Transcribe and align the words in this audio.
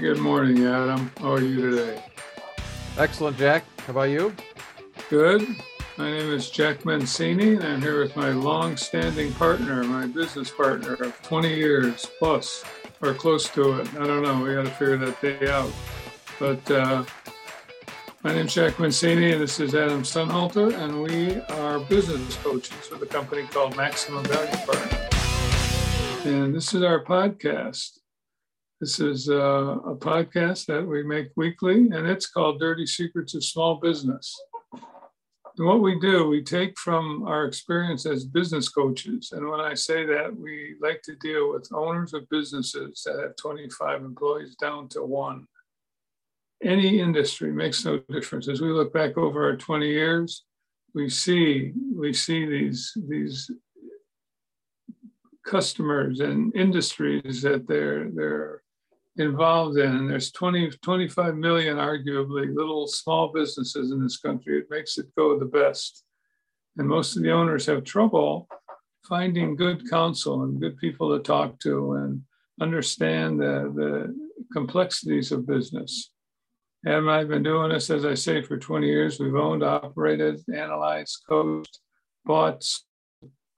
Good 0.00 0.18
morning, 0.18 0.66
Adam. 0.66 1.10
How 1.20 1.32
are 1.32 1.40
you 1.40 1.70
today? 1.70 2.02
Excellent, 2.98 3.38
Jack. 3.38 3.64
How 3.86 3.92
about 3.92 4.10
you? 4.10 4.34
Good. 5.08 5.40
My 5.96 6.10
name 6.10 6.30
is 6.30 6.50
Jack 6.50 6.84
Mancini, 6.84 7.54
and 7.54 7.64
I'm 7.64 7.80
here 7.80 8.00
with 8.00 8.14
my 8.14 8.28
long-standing 8.28 9.32
partner, 9.32 9.82
my 9.84 10.06
business 10.06 10.50
partner 10.50 10.92
of 10.92 11.22
20 11.22 11.54
years 11.54 12.06
plus, 12.18 12.62
or 13.00 13.14
close 13.14 13.48
to 13.48 13.80
it. 13.80 13.94
I 13.94 14.06
don't 14.06 14.22
know. 14.22 14.44
We 14.44 14.52
got 14.52 14.66
to 14.66 14.70
figure 14.72 14.98
that 14.98 15.18
day 15.22 15.48
out. 15.48 15.72
But 16.38 16.70
uh, 16.70 17.04
my 18.22 18.34
name 18.34 18.48
is 18.48 18.54
Jack 18.54 18.78
Mancini, 18.78 19.32
and 19.32 19.40
this 19.40 19.58
is 19.60 19.74
Adam 19.74 20.02
Sonhalter, 20.02 20.76
and 20.78 21.02
we 21.02 21.40
are 21.56 21.80
business 21.80 22.36
coaches 22.36 22.90
with 22.90 23.00
a 23.00 23.06
company 23.06 23.44
called 23.44 23.74
Maximum 23.76 24.24
Value 24.24 24.56
Partners. 24.66 26.26
And 26.26 26.54
this 26.54 26.74
is 26.74 26.82
our 26.82 27.02
podcast. 27.02 28.00
This 28.78 29.00
is 29.00 29.30
uh, 29.30 29.78
a 29.86 29.96
podcast 29.96 30.66
that 30.66 30.86
we 30.86 31.02
make 31.02 31.30
weekly, 31.34 31.88
and 31.92 32.06
it's 32.06 32.26
called 32.26 32.60
Dirty 32.60 32.84
Secrets 32.84 33.34
of 33.34 33.42
Small 33.42 33.76
Business. 33.76 34.38
And 34.74 35.66
what 35.66 35.80
we 35.80 35.98
do, 35.98 36.28
we 36.28 36.42
take 36.42 36.78
from 36.78 37.22
our 37.26 37.46
experience 37.46 38.04
as 38.04 38.26
business 38.26 38.68
coaches. 38.68 39.32
And 39.32 39.48
when 39.48 39.60
I 39.60 39.72
say 39.72 40.04
that, 40.04 40.36
we 40.36 40.76
like 40.82 41.00
to 41.04 41.16
deal 41.16 41.50
with 41.54 41.72
owners 41.72 42.12
of 42.12 42.28
businesses 42.28 43.02
that 43.06 43.18
have 43.18 43.36
25 43.36 44.04
employees 44.04 44.56
down 44.56 44.88
to 44.88 45.02
one. 45.02 45.46
Any 46.62 47.00
industry 47.00 47.52
makes 47.52 47.82
no 47.82 48.00
difference. 48.10 48.46
As 48.46 48.60
we 48.60 48.68
look 48.68 48.92
back 48.92 49.16
over 49.16 49.46
our 49.46 49.56
20 49.56 49.88
years, 49.88 50.44
we 50.94 51.08
see 51.08 51.72
we 51.94 52.12
see 52.12 52.44
these 52.44 52.92
these 53.08 53.50
customers 55.46 56.20
and 56.20 56.54
industries 56.54 57.40
that 57.42 57.66
they're 57.68 58.10
they're 58.10 58.62
involved 59.18 59.78
in. 59.78 59.96
And 59.96 60.10
there's 60.10 60.32
20, 60.32 60.70
25 60.82 61.36
million, 61.36 61.76
arguably, 61.76 62.54
little 62.54 62.86
small 62.86 63.32
businesses 63.32 63.90
in 63.92 64.02
this 64.02 64.18
country. 64.18 64.58
It 64.58 64.66
makes 64.70 64.98
it 64.98 65.14
go 65.16 65.38
the 65.38 65.46
best. 65.46 66.04
And 66.76 66.88
most 66.88 67.16
of 67.16 67.22
the 67.22 67.32
owners 67.32 67.66
have 67.66 67.84
trouble 67.84 68.48
finding 69.08 69.56
good 69.56 69.88
counsel 69.88 70.42
and 70.42 70.60
good 70.60 70.76
people 70.78 71.16
to 71.16 71.22
talk 71.22 71.58
to 71.60 71.92
and 71.92 72.22
understand 72.60 73.40
the, 73.40 73.72
the 73.74 74.14
complexities 74.52 75.32
of 75.32 75.46
business. 75.46 76.10
And 76.84 77.10
I 77.10 77.18
have 77.18 77.28
been 77.28 77.42
doing 77.42 77.70
this, 77.70 77.90
as 77.90 78.04
I 78.04 78.14
say, 78.14 78.42
for 78.42 78.58
20 78.58 78.86
years. 78.86 79.18
We've 79.18 79.34
owned, 79.34 79.64
operated, 79.64 80.42
analyzed, 80.54 81.22
coached, 81.28 81.80
bought, 82.24 82.64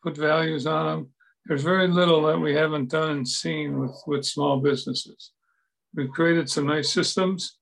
put 0.03 0.17
values 0.17 0.67
on 0.67 0.87
them. 0.87 1.09
There's 1.47 1.63
very 1.63 1.89
little 1.89 2.23
that 2.27 2.39
we 2.39 2.55
haven't 2.55 2.91
done 2.91 3.11
and 3.11 3.29
seen 3.29 3.79
with, 3.79 4.03
with 4.07 4.25
small 4.25 4.61
businesses. 4.61 5.33
We've 5.95 6.11
created 6.11 6.51
some 6.51 6.67
nice 6.67 6.93
systems. 6.93 7.59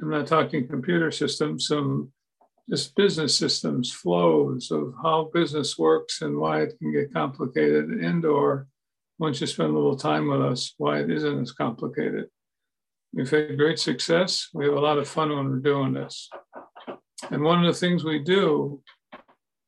I'm 0.00 0.10
not 0.10 0.26
talking 0.26 0.68
computer 0.68 1.10
systems, 1.10 1.66
some 1.66 2.12
just 2.68 2.94
business 2.96 3.36
systems, 3.36 3.92
flows 3.92 4.70
of 4.70 4.94
how 5.02 5.30
business 5.32 5.78
works 5.78 6.22
and 6.22 6.36
why 6.36 6.62
it 6.62 6.74
can 6.78 6.92
get 6.92 7.12
complicated, 7.12 7.90
and 7.90 8.24
or 8.24 8.66
once 9.18 9.40
you 9.40 9.46
spend 9.46 9.70
a 9.70 9.74
little 9.74 9.96
time 9.96 10.28
with 10.28 10.42
us, 10.42 10.74
why 10.76 11.00
it 11.00 11.10
isn't 11.10 11.40
as 11.40 11.52
complicated. 11.52 12.26
We've 13.12 13.30
had 13.30 13.56
great 13.56 13.78
success. 13.78 14.48
We 14.52 14.66
have 14.66 14.74
a 14.74 14.80
lot 14.80 14.98
of 14.98 15.08
fun 15.08 15.34
when 15.34 15.48
we're 15.48 15.58
doing 15.58 15.94
this. 15.94 16.28
And 17.30 17.42
one 17.42 17.64
of 17.64 17.72
the 17.72 17.78
things 17.78 18.04
we 18.04 18.18
do 18.18 18.82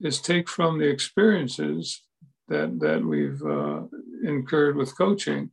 is 0.00 0.20
take 0.20 0.48
from 0.48 0.78
the 0.78 0.88
experiences 0.88 2.02
that, 2.48 2.78
that 2.80 3.02
we've 3.02 3.42
uh, 3.42 3.82
incurred 4.22 4.76
with 4.76 4.96
coaching 4.96 5.50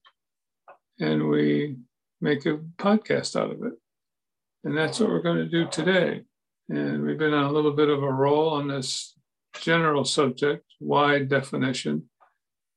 and 0.99 1.29
we 1.29 1.77
make 2.21 2.45
a 2.45 2.57
podcast 2.77 3.39
out 3.39 3.51
of 3.51 3.63
it. 3.63 3.73
And 4.63 4.77
that's 4.77 4.99
what 4.99 5.09
we're 5.09 5.21
going 5.21 5.37
to 5.37 5.49
do 5.49 5.67
today. 5.67 6.23
And 6.69 7.03
we've 7.03 7.17
been 7.17 7.33
on 7.33 7.45
a 7.45 7.51
little 7.51 7.73
bit 7.73 7.89
of 7.89 8.01
a 8.01 8.11
roll 8.11 8.49
on 8.49 8.67
this 8.67 9.13
general 9.59 10.03
subject, 10.03 10.65
wide 10.79 11.29
definition. 11.29 12.09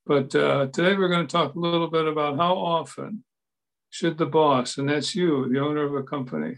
But 0.06 0.34
uh, 0.34 0.66
today 0.66 0.97
we're 0.97 1.09
going 1.09 1.26
to 1.26 1.32
talk 1.32 1.54
a 1.54 1.59
little 1.59 1.88
bit 1.88 2.06
about 2.06 2.37
how 2.37 2.54
often 2.54 3.25
should 3.91 4.19
the 4.19 4.26
boss, 4.26 4.76
and 4.76 4.88
that's 4.88 5.15
you, 5.15 5.49
the 5.49 5.60
owner 5.60 5.84
of 5.84 5.94
a 5.94 6.03
company, 6.03 6.56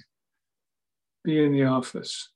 be 1.24 1.44
in 1.44 1.52
the 1.52 1.64
office? 1.64 2.30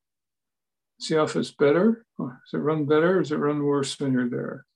Is 1.00 1.08
the 1.08 1.20
office 1.20 1.50
better? 1.50 2.06
Does 2.18 2.30
it 2.52 2.58
run 2.58 2.84
better? 2.84 3.18
Or 3.18 3.22
does 3.22 3.32
it 3.32 3.36
run 3.36 3.64
worse 3.64 3.98
when 3.98 4.12
you're 4.12 4.30
there? 4.30 4.66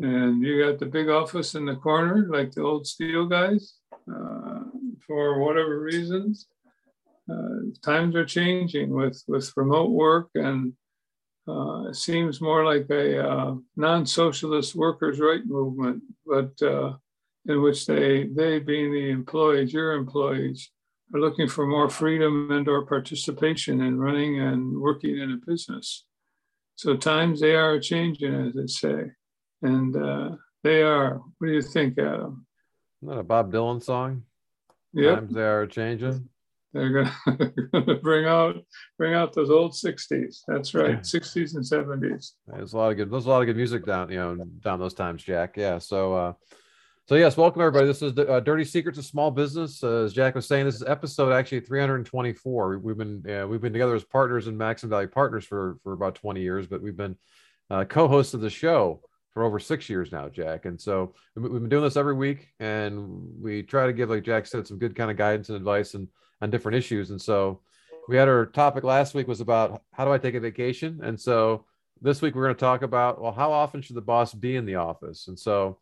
And 0.00 0.42
you 0.42 0.64
got 0.64 0.78
the 0.78 0.86
big 0.86 1.08
office 1.08 1.54
in 1.54 1.66
the 1.66 1.74
corner, 1.74 2.26
like 2.30 2.52
the 2.52 2.62
old 2.62 2.86
steel 2.86 3.26
guys. 3.26 3.74
Uh, 3.92 4.60
for 5.06 5.40
whatever 5.40 5.80
reasons. 5.80 6.46
Uh, 7.30 7.70
times 7.84 8.16
are 8.16 8.24
changing 8.24 8.90
with, 8.90 9.22
with 9.28 9.52
remote 9.56 9.90
work, 9.90 10.28
and 10.34 10.72
uh, 11.48 11.84
it 11.88 11.96
seems 11.96 12.40
more 12.40 12.64
like 12.64 12.88
a 12.90 13.28
uh, 13.28 13.54
non 13.76 14.06
socialist 14.06 14.74
workers' 14.74 15.20
right 15.20 15.44
movement, 15.44 16.02
but 16.26 16.50
uh, 16.62 16.92
in 17.46 17.62
which 17.62 17.86
they, 17.86 18.24
they 18.24 18.58
being 18.58 18.92
the 18.92 19.10
employees, 19.10 19.72
your 19.72 19.92
employees, 19.92 20.70
are 21.14 21.20
looking 21.20 21.48
for 21.48 21.66
more 21.66 21.90
freedom 21.90 22.50
and 22.50 22.68
or 22.68 22.86
participation 22.86 23.82
in 23.82 23.98
running 23.98 24.40
and 24.40 24.80
working 24.80 25.18
in 25.18 25.32
a 25.32 25.46
business. 25.50 26.04
So 26.76 26.96
times 26.96 27.40
they 27.40 27.54
are 27.54 27.78
changing, 27.78 28.34
as 28.34 28.54
they 28.54 28.66
say, 28.66 29.12
and 29.62 29.96
uh, 29.96 30.30
they 30.62 30.82
are. 30.82 31.20
What 31.38 31.46
do 31.46 31.52
you 31.52 31.62
think, 31.62 31.98
Adam? 31.98 32.46
That 33.02 33.18
a 33.18 33.22
Bob 33.22 33.52
Dylan 33.52 33.82
song? 33.82 34.22
Yep. 34.94 35.18
Times 35.20 35.34
they 35.34 35.42
are 35.42 35.66
changing. 35.66 36.28
They're 36.72 36.90
going 36.90 37.10
to 37.86 38.00
bring 38.02 38.26
out 38.26 38.56
bring 38.96 39.14
out 39.14 39.34
those 39.34 39.50
old 39.50 39.72
'60s. 39.72 40.40
That's 40.48 40.74
right, 40.74 41.00
'60s 41.00 41.54
and 41.54 41.64
'70s. 41.64 42.32
There's 42.46 42.72
a 42.72 42.76
lot 42.76 42.90
of 42.90 42.96
good. 42.96 43.10
There's 43.10 43.26
a 43.26 43.28
lot 43.28 43.42
of 43.42 43.46
good 43.46 43.56
music 43.56 43.84
down, 43.84 44.10
you 44.10 44.16
know, 44.16 44.36
down 44.60 44.78
those 44.78 44.94
times, 44.94 45.22
Jack. 45.22 45.56
Yeah. 45.56 45.78
So, 45.78 46.14
uh, 46.14 46.32
so 47.08 47.16
yes, 47.16 47.36
welcome 47.36 47.60
everybody. 47.60 47.86
This 47.86 48.00
is 48.00 48.16
uh, 48.16 48.40
Dirty 48.40 48.64
Secrets 48.64 48.98
of 48.98 49.04
Small 49.04 49.30
Business. 49.30 49.82
Uh, 49.82 50.04
as 50.04 50.14
Jack 50.14 50.34
was 50.34 50.46
saying, 50.46 50.64
this 50.64 50.76
is 50.76 50.84
episode 50.84 51.32
actually 51.32 51.60
324. 51.60 52.78
We've 52.78 52.96
been 52.96 53.30
uh, 53.30 53.46
we've 53.46 53.60
been 53.60 53.74
together 53.74 53.94
as 53.94 54.04
partners 54.04 54.46
in 54.46 54.56
Maximum 54.56 54.90
Value 54.90 55.08
Partners 55.08 55.44
for 55.44 55.76
for 55.82 55.92
about 55.92 56.14
20 56.14 56.40
years, 56.40 56.66
but 56.66 56.80
we've 56.80 56.96
been 56.96 57.16
uh, 57.70 57.84
co-hosts 57.84 58.32
of 58.32 58.40
the 58.40 58.50
show 58.50 59.02
for 59.32 59.44
over 59.44 59.58
six 59.58 59.88
years 59.88 60.12
now, 60.12 60.28
Jack. 60.28 60.64
And 60.66 60.80
so 60.80 61.14
we've 61.34 61.50
been 61.50 61.68
doing 61.68 61.84
this 61.84 61.96
every 61.96 62.14
week, 62.14 62.48
and 62.60 63.26
we 63.40 63.62
try 63.62 63.86
to 63.86 63.92
give, 63.92 64.10
like 64.10 64.24
Jack 64.24 64.46
said, 64.46 64.66
some 64.66 64.78
good 64.78 64.94
kind 64.94 65.10
of 65.10 65.16
guidance 65.16 65.48
and 65.48 65.56
advice 65.56 65.94
and 65.94 66.08
on 66.40 66.50
different 66.50 66.76
issues. 66.76 67.10
And 67.10 67.20
so 67.20 67.60
we 68.08 68.16
had 68.16 68.28
our 68.28 68.46
topic 68.46 68.84
last 68.84 69.14
week 69.14 69.28
was 69.28 69.40
about 69.40 69.82
how 69.92 70.04
do 70.04 70.12
I 70.12 70.18
take 70.18 70.34
a 70.34 70.40
vacation, 70.40 71.00
and 71.02 71.18
so 71.18 71.64
this 72.00 72.20
week 72.20 72.34
we're 72.34 72.44
going 72.44 72.54
to 72.54 72.60
talk 72.60 72.82
about 72.82 73.20
well, 73.20 73.32
how 73.32 73.52
often 73.52 73.80
should 73.80 73.96
the 73.96 74.02
boss 74.02 74.34
be 74.34 74.56
in 74.56 74.66
the 74.66 74.74
office? 74.74 75.28
And 75.28 75.38
so, 75.38 75.78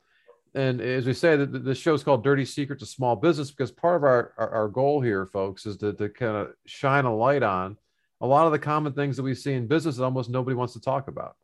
and 0.55 0.81
as 0.81 1.07
we 1.07 1.15
say, 1.15 1.37
that 1.37 1.65
the 1.65 1.75
show 1.75 1.95
is 1.95 2.05
called 2.05 2.23
"Dirty 2.23 2.45
Secrets 2.45 2.83
of 2.83 2.89
Small 2.89 3.17
Business" 3.17 3.51
because 3.51 3.71
part 3.71 3.97
of 3.97 4.05
our, 4.05 4.35
our 4.37 4.51
our 4.51 4.69
goal 4.69 5.01
here, 5.01 5.27
folks, 5.27 5.65
is 5.65 5.79
to 5.79 5.95
to 5.95 6.09
kind 6.11 6.37
of 6.37 6.53
shine 6.67 7.07
a 7.07 7.15
light 7.15 7.43
on 7.43 7.79
a 8.21 8.27
lot 8.27 8.47
of 8.47 8.53
the 8.53 8.59
common 8.59 8.93
things 8.93 9.17
that 9.17 9.23
we 9.23 9.35
see 9.35 9.55
in 9.55 9.67
business 9.67 9.97
that 9.97 10.05
almost 10.05 10.31
nobody 10.31 10.55
wants 10.55 10.75
to 10.75 10.81
talk 10.81 11.09
about. 11.09 11.37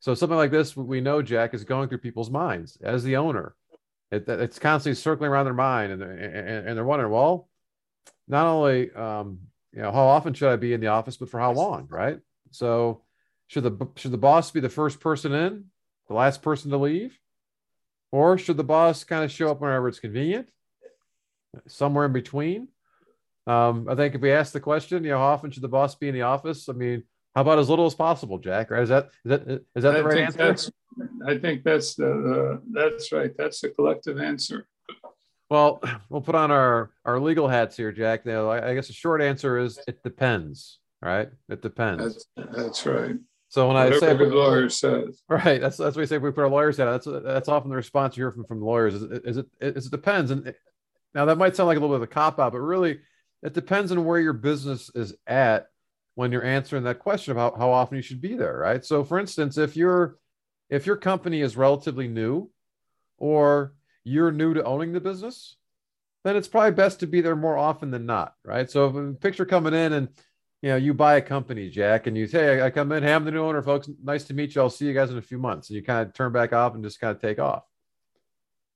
So 0.00 0.14
something 0.14 0.36
like 0.36 0.50
this, 0.50 0.76
we 0.76 1.00
know 1.00 1.22
Jack 1.22 1.54
is 1.54 1.64
going 1.64 1.88
through 1.88 1.98
people's 1.98 2.30
minds 2.30 2.78
as 2.82 3.02
the 3.02 3.16
owner. 3.16 3.54
It, 4.10 4.28
it's 4.28 4.58
constantly 4.58 4.94
circling 4.94 5.30
around 5.30 5.46
their 5.46 5.54
mind, 5.54 5.92
and, 5.92 6.02
and, 6.02 6.68
and 6.68 6.76
they're 6.76 6.84
wondering, 6.84 7.10
well, 7.10 7.48
not 8.28 8.46
only 8.46 8.92
um, 8.92 9.38
you 9.72 9.82
know 9.82 9.92
how 9.92 10.04
often 10.04 10.32
should 10.32 10.52
I 10.52 10.56
be 10.56 10.72
in 10.72 10.80
the 10.80 10.88
office, 10.88 11.16
but 11.16 11.28
for 11.28 11.40
how 11.40 11.52
long, 11.52 11.86
right? 11.90 12.20
So 12.50 13.02
should 13.48 13.64
the 13.64 13.88
should 13.96 14.12
the 14.12 14.18
boss 14.18 14.50
be 14.50 14.60
the 14.60 14.68
first 14.68 15.00
person 15.00 15.32
in, 15.32 15.64
the 16.08 16.14
last 16.14 16.42
person 16.42 16.70
to 16.70 16.76
leave, 16.76 17.18
or 18.12 18.38
should 18.38 18.56
the 18.56 18.64
boss 18.64 19.04
kind 19.04 19.24
of 19.24 19.32
show 19.32 19.50
up 19.50 19.60
whenever 19.60 19.88
it's 19.88 19.98
convenient, 19.98 20.48
somewhere 21.66 22.06
in 22.06 22.12
between? 22.12 22.68
Um, 23.46 23.86
I 23.88 23.94
think 23.94 24.14
if 24.14 24.20
we 24.20 24.32
ask 24.32 24.52
the 24.52 24.60
question, 24.60 25.04
you 25.04 25.10
know, 25.10 25.18
how 25.18 25.26
often 25.26 25.50
should 25.50 25.62
the 25.62 25.68
boss 25.68 25.94
be 25.94 26.08
in 26.08 26.14
the 26.14 26.22
office? 26.22 26.68
I 26.68 26.72
mean, 26.72 27.04
how 27.36 27.42
about 27.42 27.58
as 27.58 27.68
little 27.68 27.84
as 27.84 27.94
possible, 27.94 28.38
Jack? 28.38 28.70
Right? 28.70 28.82
Is 28.82 28.88
that 28.88 29.10
is 29.26 29.30
that 29.30 29.48
is 29.76 29.82
that 29.82 29.92
the 29.92 29.98
I 29.98 30.00
right 30.00 30.40
answer? 30.40 30.72
I 31.26 31.36
think 31.36 31.64
that's 31.64 31.94
the, 31.94 32.06
the 32.06 32.62
that's 32.72 33.12
right. 33.12 33.30
That's 33.36 33.60
the 33.60 33.68
collective 33.68 34.18
answer. 34.18 34.66
Well, 35.50 35.82
we'll 36.08 36.22
put 36.22 36.34
on 36.34 36.50
our 36.50 36.92
our 37.04 37.20
legal 37.20 37.46
hats 37.46 37.76
here, 37.76 37.92
Jack. 37.92 38.24
Now, 38.24 38.50
I 38.50 38.74
guess 38.74 38.86
the 38.86 38.94
short 38.94 39.20
answer 39.20 39.58
is 39.58 39.78
it 39.86 40.02
depends. 40.02 40.78
Right? 41.02 41.28
It 41.50 41.60
depends. 41.60 42.26
That's, 42.36 42.56
that's 42.56 42.86
right. 42.86 43.16
So 43.48 43.66
when 43.68 43.76
Whatever 43.76 43.96
I 43.96 43.98
say 43.98 44.16
the 44.16 44.24
lawyer 44.24 44.68
says, 44.70 45.22
right, 45.28 45.60
that's 45.60 45.76
that's 45.76 45.94
what 45.94 45.96
we 45.96 46.06
say. 46.06 46.16
If 46.16 46.22
we 46.22 46.30
put 46.30 46.44
our 46.44 46.48
lawyers 46.48 46.78
hat. 46.78 46.86
That's 46.86 47.06
that's 47.22 47.48
often 47.50 47.68
the 47.68 47.76
response 47.76 48.16
you 48.16 48.24
hear 48.24 48.32
from 48.32 48.46
from 48.46 48.62
lawyers. 48.62 48.94
Is, 48.94 49.02
is 49.02 49.36
it 49.36 49.46
is 49.60 49.86
it 49.86 49.90
depends, 49.90 50.30
and 50.30 50.46
it, 50.46 50.56
now 51.14 51.26
that 51.26 51.36
might 51.36 51.54
sound 51.54 51.66
like 51.66 51.76
a 51.76 51.80
little 51.80 51.94
bit 51.94 52.02
of 52.02 52.10
a 52.10 52.14
cop 52.14 52.40
out, 52.40 52.52
but 52.52 52.60
really, 52.60 53.00
it 53.42 53.52
depends 53.52 53.92
on 53.92 54.06
where 54.06 54.18
your 54.18 54.32
business 54.32 54.90
is 54.94 55.14
at 55.26 55.68
when 56.16 56.32
you're 56.32 56.44
answering 56.44 56.82
that 56.84 56.98
question 56.98 57.30
about 57.30 57.58
how 57.58 57.70
often 57.70 57.96
you 57.96 58.02
should 58.02 58.22
be 58.22 58.34
there, 58.34 58.56
right? 58.56 58.84
So 58.84 59.04
for 59.04 59.18
instance, 59.18 59.56
if 59.58 59.76
you're 59.76 60.18
if 60.68 60.86
your 60.86 60.96
company 60.96 61.42
is 61.42 61.56
relatively 61.56 62.08
new 62.08 62.50
or 63.18 63.74
you're 64.02 64.32
new 64.32 64.54
to 64.54 64.64
owning 64.64 64.92
the 64.92 65.00
business, 65.00 65.56
then 66.24 66.34
it's 66.34 66.48
probably 66.48 66.72
best 66.72 67.00
to 67.00 67.06
be 67.06 67.20
there 67.20 67.36
more 67.36 67.56
often 67.56 67.90
than 67.90 68.06
not, 68.06 68.34
right? 68.44 68.68
So 68.68 69.14
picture 69.20 69.44
coming 69.44 69.74
in 69.74 69.92
and 69.92 70.08
you 70.62 70.70
know 70.70 70.76
you 70.76 70.94
buy 70.94 71.16
a 71.16 71.20
company, 71.20 71.68
Jack, 71.68 72.06
and 72.06 72.16
you 72.16 72.26
say, 72.26 72.62
"I 72.62 72.70
come 72.70 72.90
in, 72.92 73.02
hey, 73.02 73.12
I'm 73.12 73.26
the 73.26 73.30
new 73.30 73.44
owner, 73.44 73.62
folks. 73.62 73.88
Nice 74.02 74.24
to 74.24 74.34
meet 74.34 74.54
you. 74.54 74.62
I'll 74.62 74.70
see 74.70 74.86
you 74.86 74.94
guys 74.94 75.10
in 75.10 75.18
a 75.18 75.22
few 75.22 75.38
months." 75.38 75.68
And 75.68 75.76
you 75.76 75.82
kind 75.82 76.08
of 76.08 76.14
turn 76.14 76.32
back 76.32 76.54
off 76.54 76.74
and 76.74 76.82
just 76.82 76.98
kind 76.98 77.14
of 77.14 77.20
take 77.20 77.38
off. 77.38 77.62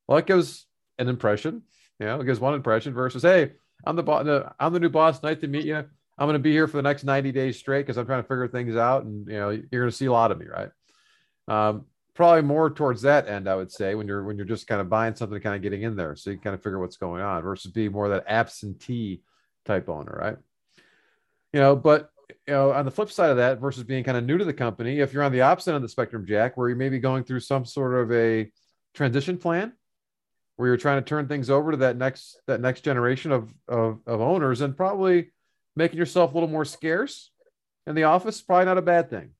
Well, 0.06 0.18
it 0.18 0.26
gives 0.26 0.66
an 0.98 1.08
impression, 1.08 1.62
you 1.98 2.06
know, 2.06 2.20
it 2.20 2.26
gives 2.26 2.38
one 2.38 2.52
impression 2.52 2.92
versus, 2.92 3.22
"Hey, 3.22 3.52
I'm 3.82 3.96
the 3.96 4.02
boss. 4.02 4.52
I'm 4.60 4.74
the 4.74 4.80
new 4.80 4.90
boss. 4.90 5.22
Nice 5.22 5.38
to 5.38 5.48
meet 5.48 5.64
you. 5.64 5.88
I'm 6.20 6.26
going 6.26 6.34
to 6.34 6.38
be 6.38 6.52
here 6.52 6.68
for 6.68 6.76
the 6.76 6.82
next 6.82 7.02
90 7.02 7.32
days 7.32 7.58
straight 7.58 7.80
because 7.80 7.96
I'm 7.96 8.04
trying 8.04 8.22
to 8.22 8.28
figure 8.28 8.46
things 8.46 8.76
out, 8.76 9.04
and 9.04 9.26
you 9.26 9.38
know, 9.38 9.48
you're 9.48 9.82
going 9.82 9.90
to 9.90 9.96
see 9.96 10.04
a 10.04 10.12
lot 10.12 10.30
of 10.30 10.38
me, 10.38 10.46
right?" 10.46 10.68
Um, 11.48 11.86
probably 12.14 12.42
more 12.42 12.68
towards 12.68 13.00
that 13.02 13.26
end, 13.26 13.48
I 13.48 13.56
would 13.56 13.72
say, 13.72 13.94
when 13.94 14.06
you're 14.06 14.22
when 14.22 14.36
you're 14.36 14.44
just 14.44 14.66
kind 14.66 14.82
of 14.82 14.90
buying 14.90 15.14
something, 15.14 15.40
kind 15.40 15.56
of 15.56 15.62
getting 15.62 15.82
in 15.82 15.96
there, 15.96 16.14
so 16.14 16.30
you 16.30 16.38
kind 16.38 16.52
of 16.52 16.62
figure 16.62 16.78
what's 16.78 16.98
going 16.98 17.22
on, 17.22 17.42
versus 17.42 17.72
be 17.72 17.88
more 17.88 18.10
that 18.10 18.24
absentee 18.28 19.22
type 19.64 19.88
owner, 19.88 20.16
right? 20.20 20.36
You 21.54 21.60
know, 21.60 21.74
but 21.74 22.10
you 22.46 22.52
know, 22.52 22.72
on 22.72 22.84
the 22.84 22.90
flip 22.90 23.10
side 23.10 23.30
of 23.30 23.38
that, 23.38 23.58
versus 23.58 23.84
being 23.84 24.04
kind 24.04 24.18
of 24.18 24.24
new 24.24 24.36
to 24.36 24.44
the 24.44 24.52
company, 24.52 25.00
if 25.00 25.14
you're 25.14 25.22
on 25.22 25.32
the 25.32 25.40
opposite 25.40 25.70
end 25.70 25.76
of 25.76 25.82
the 25.82 25.88
spectrum, 25.88 26.26
Jack, 26.26 26.58
where 26.58 26.68
you 26.68 26.76
may 26.76 26.90
be 26.90 26.98
going 26.98 27.24
through 27.24 27.40
some 27.40 27.64
sort 27.64 27.94
of 27.94 28.12
a 28.12 28.52
transition 28.92 29.38
plan, 29.38 29.72
where 30.56 30.68
you're 30.68 30.76
trying 30.76 31.02
to 31.02 31.08
turn 31.08 31.28
things 31.28 31.48
over 31.48 31.70
to 31.70 31.78
that 31.78 31.96
next 31.96 32.38
that 32.46 32.60
next 32.60 32.82
generation 32.82 33.32
of 33.32 33.54
of, 33.66 34.00
of 34.06 34.20
owners, 34.20 34.60
and 34.60 34.76
probably 34.76 35.32
making 35.80 35.98
yourself 35.98 36.30
a 36.30 36.34
little 36.34 36.48
more 36.48 36.66
scarce 36.66 37.30
in 37.86 37.94
the 37.94 38.04
office, 38.04 38.42
probably 38.42 38.66
not 38.66 38.76
a 38.76 38.82
bad 38.82 39.08
thing. 39.08 39.30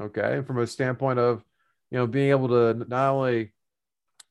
Okay, 0.00 0.38
And 0.38 0.46
from 0.46 0.58
a 0.58 0.66
standpoint 0.66 1.18
of 1.18 1.44
you 1.90 1.98
know, 1.98 2.06
being 2.06 2.30
able 2.30 2.48
to 2.48 2.84
not 2.88 3.10
only 3.10 3.52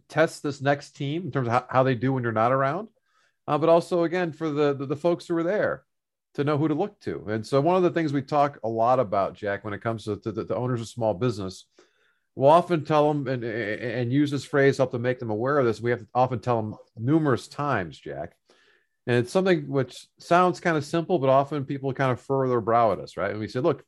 test 0.07 0.41
this 0.41 0.61
next 0.61 0.95
team 0.95 1.25
in 1.25 1.31
terms 1.31 1.47
of 1.47 1.53
how, 1.53 1.65
how 1.69 1.83
they 1.83 1.93
do 1.93 2.11
when 2.11 2.23
you're 2.23 2.31
not 2.31 2.51
around, 2.51 2.87
uh, 3.47 3.57
but 3.57 3.69
also 3.69 4.03
again 4.03 4.31
for 4.31 4.49
the, 4.49 4.73
the, 4.73 4.87
the 4.87 4.95
folks 4.95 5.27
who 5.27 5.37
are 5.37 5.43
there 5.43 5.83
to 6.33 6.43
know 6.43 6.57
who 6.57 6.67
to 6.67 6.73
look 6.73 6.99
to. 7.01 7.23
And 7.27 7.45
so 7.45 7.61
one 7.61 7.75
of 7.75 7.83
the 7.83 7.91
things 7.91 8.11
we 8.11 8.23
talk 8.23 8.57
a 8.63 8.69
lot 8.69 8.99
about, 8.99 9.35
Jack, 9.35 9.63
when 9.63 9.75
it 9.75 9.81
comes 9.83 10.05
to, 10.05 10.17
to 10.17 10.31
the, 10.31 10.43
the, 10.45 10.55
owners 10.55 10.81
of 10.81 10.87
small 10.87 11.13
business, 11.13 11.65
we'll 12.35 12.49
often 12.49 12.83
tell 12.83 13.07
them 13.07 13.27
and, 13.27 13.43
and 13.43 14.11
use 14.11 14.31
this 14.31 14.45
phrase 14.45 14.77
help 14.77 14.91
to 14.91 14.99
make 14.99 15.19
them 15.19 15.29
aware 15.29 15.59
of 15.59 15.65
this. 15.65 15.81
We 15.81 15.91
have 15.91 15.99
to 15.99 16.07
often 16.15 16.39
tell 16.39 16.61
them 16.61 16.75
numerous 16.97 17.47
times, 17.47 17.99
Jack. 17.99 18.33
And 19.09 19.17
it's 19.17 19.31
something 19.31 19.67
which 19.67 20.05
sounds 20.19 20.59
kind 20.59 20.77
of 20.77 20.85
simple, 20.85 21.17
but 21.17 21.29
often 21.29 21.65
people 21.65 21.91
kind 21.93 22.11
of 22.11 22.21
furrow 22.21 22.47
their 22.47 22.61
brow 22.61 22.91
at 22.91 22.99
us, 22.99 23.17
right? 23.17 23.31
And 23.31 23.39
we 23.39 23.47
say, 23.47 23.59
look, 23.59 23.83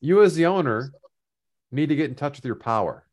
you 0.00 0.24
as 0.24 0.34
the 0.34 0.46
owner 0.46 0.90
need 1.70 1.90
to 1.90 1.94
get 1.94 2.10
in 2.10 2.16
touch 2.16 2.38
with 2.38 2.44
your 2.44 2.56
power. 2.56 3.06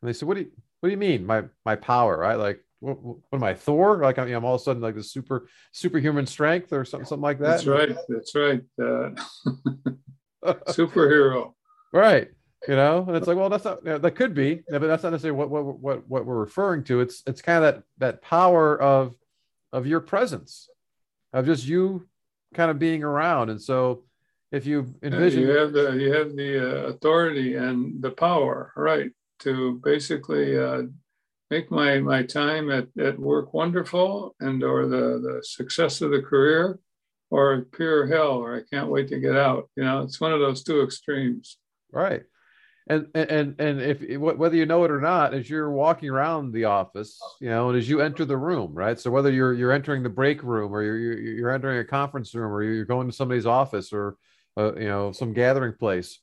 And 0.00 0.08
they 0.08 0.12
said, 0.12 0.28
"What 0.28 0.34
do 0.34 0.42
you 0.42 0.52
What 0.78 0.90
do 0.90 0.92
you 0.92 0.96
mean, 0.96 1.26
my 1.26 1.42
my 1.64 1.74
power? 1.74 2.16
Right? 2.16 2.36
Like, 2.36 2.64
what, 2.78 3.02
what 3.02 3.18
am 3.32 3.42
I, 3.42 3.54
Thor? 3.54 4.00
Like, 4.00 4.16
I'm, 4.20 4.32
I'm 4.32 4.44
all 4.44 4.54
of 4.54 4.60
a 4.60 4.64
sudden 4.64 4.80
like 4.80 4.94
the 4.94 5.02
super 5.02 5.48
superhuman 5.72 6.26
strength 6.26 6.72
or 6.72 6.84
something, 6.84 7.06
something 7.06 7.22
like 7.22 7.40
that." 7.40 7.64
That's 7.64 7.66
right. 7.66 7.96
That's 8.08 8.34
right. 8.36 8.62
Uh, 8.80 9.10
superhero. 10.68 11.54
Right. 11.92 12.28
You 12.68 12.76
know, 12.76 13.04
and 13.08 13.16
it's 13.16 13.26
like, 13.26 13.36
well, 13.36 13.48
that's 13.48 13.64
not 13.64 13.82
you 13.82 13.90
know, 13.90 13.98
that 13.98 14.12
could 14.12 14.32
be, 14.32 14.62
but 14.68 14.80
that's 14.82 15.02
not 15.02 15.10
necessarily 15.10 15.36
what 15.36 15.50
what 15.50 15.80
what 15.80 16.08
what 16.08 16.24
we're 16.24 16.38
referring 16.38 16.84
to. 16.84 17.00
It's 17.00 17.24
it's 17.26 17.42
kind 17.42 17.64
of 17.64 17.74
that 17.74 17.82
that 17.98 18.22
power 18.22 18.80
of 18.80 19.16
of 19.72 19.86
your 19.86 20.00
presence, 20.00 20.68
of 21.32 21.46
just 21.46 21.66
you 21.66 22.08
kind 22.54 22.70
of 22.70 22.78
being 22.78 23.02
around, 23.02 23.50
and 23.50 23.60
so 23.60 24.04
if 24.52 24.66
you 24.66 24.94
envision, 25.02 25.42
you 25.42 25.50
have 25.50 25.72
the 25.72 25.92
you 25.92 26.12
have 26.12 26.34
the 26.36 26.58
uh, 26.58 26.88
authority 26.88 27.54
and 27.54 28.02
the 28.02 28.10
power, 28.10 28.72
right? 28.76 29.10
to 29.40 29.80
basically 29.82 30.56
uh, 30.56 30.82
make 31.50 31.70
my 31.70 31.98
my 31.98 32.22
time 32.22 32.70
at, 32.70 32.86
at 32.98 33.18
work 33.18 33.52
wonderful 33.52 34.34
and 34.40 34.62
or 34.62 34.86
the 34.86 35.18
the 35.20 35.40
success 35.42 36.00
of 36.00 36.10
the 36.10 36.22
career 36.22 36.78
or 37.30 37.62
pure 37.72 38.06
hell 38.06 38.32
or 38.32 38.56
I 38.56 38.62
can't 38.72 38.90
wait 38.90 39.08
to 39.08 39.20
get 39.20 39.36
out. 39.36 39.68
You 39.76 39.84
know, 39.84 40.02
it's 40.02 40.20
one 40.20 40.32
of 40.32 40.40
those 40.40 40.62
two 40.62 40.82
extremes. 40.82 41.58
Right. 41.92 42.22
And 42.88 43.06
and 43.14 43.60
and 43.60 43.80
if 43.80 44.18
whether 44.18 44.56
you 44.56 44.66
know 44.66 44.82
it 44.84 44.90
or 44.90 45.00
not, 45.00 45.32
as 45.32 45.48
you're 45.48 45.70
walking 45.70 46.08
around 46.08 46.52
the 46.52 46.64
office, 46.64 47.20
you 47.40 47.48
know, 47.48 47.68
and 47.68 47.78
as 47.78 47.88
you 47.88 48.00
enter 48.00 48.24
the 48.24 48.36
room, 48.36 48.74
right? 48.74 48.98
So 48.98 49.10
whether 49.10 49.30
you're 49.30 49.52
you're 49.52 49.70
entering 49.70 50.02
the 50.02 50.08
break 50.08 50.42
room 50.42 50.72
or 50.72 50.82
you're 50.82 51.18
you're 51.18 51.50
entering 51.50 51.78
a 51.78 51.84
conference 51.84 52.34
room 52.34 52.50
or 52.52 52.62
you're 52.62 52.84
going 52.84 53.06
to 53.08 53.12
somebody's 53.14 53.46
office 53.46 53.92
or 53.92 54.16
uh, 54.56 54.74
you 54.74 54.88
know 54.88 55.12
some 55.12 55.32
gathering 55.34 55.74
place, 55.74 56.18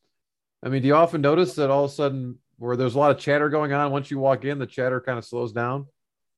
I 0.63 0.69
mean, 0.69 0.81
do 0.81 0.89
you 0.89 0.95
often 0.95 1.21
notice 1.21 1.55
that 1.55 1.69
all 1.69 1.85
of 1.85 1.91
a 1.91 1.93
sudden 1.93 2.39
where 2.57 2.75
there's 2.75 2.95
a 2.95 2.99
lot 2.99 3.11
of 3.11 3.19
chatter 3.19 3.49
going 3.49 3.73
on. 3.73 3.91
Once 3.91 4.11
you 4.11 4.19
walk 4.19 4.43
in, 4.45 4.59
the 4.59 4.65
chatter 4.65 4.99
kind 4.99 5.17
of 5.17 5.25
slows 5.25 5.51
down 5.51 5.85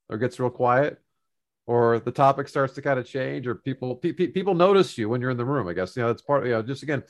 or 0.10 0.18
gets 0.18 0.39
real 0.39 0.50
quiet, 0.50 1.00
or 1.66 2.00
the 2.00 2.12
topic 2.12 2.48
starts 2.48 2.74
to 2.74 2.81
kind 2.81 3.00
of 3.00 3.06
change, 3.06 3.48
or 3.48 3.56
people 3.56 3.95
pe- 3.95 4.13
people 4.13 4.54
notice 4.54 4.98
you 4.98 5.07
when 5.07 5.21
you're 5.21 5.30
in 5.30 5.38
the 5.38 5.45
room. 5.45 5.68
I 5.68 5.74
guess 5.74 5.95
you 5.95 6.01
know 6.01 6.07
that's 6.07 6.21
part. 6.21 6.45
You 6.45 6.54
know, 6.54 6.62
just 6.62 6.83
again, 6.83 7.04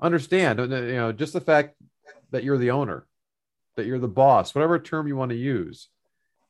understand. 0.00 0.58
You 0.58 0.66
know, 0.66 1.12
just 1.12 1.32
the 1.32 1.40
fact 1.40 1.74
that 2.30 2.44
you're 2.44 2.58
the 2.58 2.70
owner, 2.70 3.06
that 3.76 3.86
you're 3.86 3.98
the 3.98 4.08
boss, 4.08 4.54
whatever 4.54 4.78
term 4.78 5.06
you 5.08 5.16
want 5.16 5.30
to 5.30 5.36
use, 5.36 5.88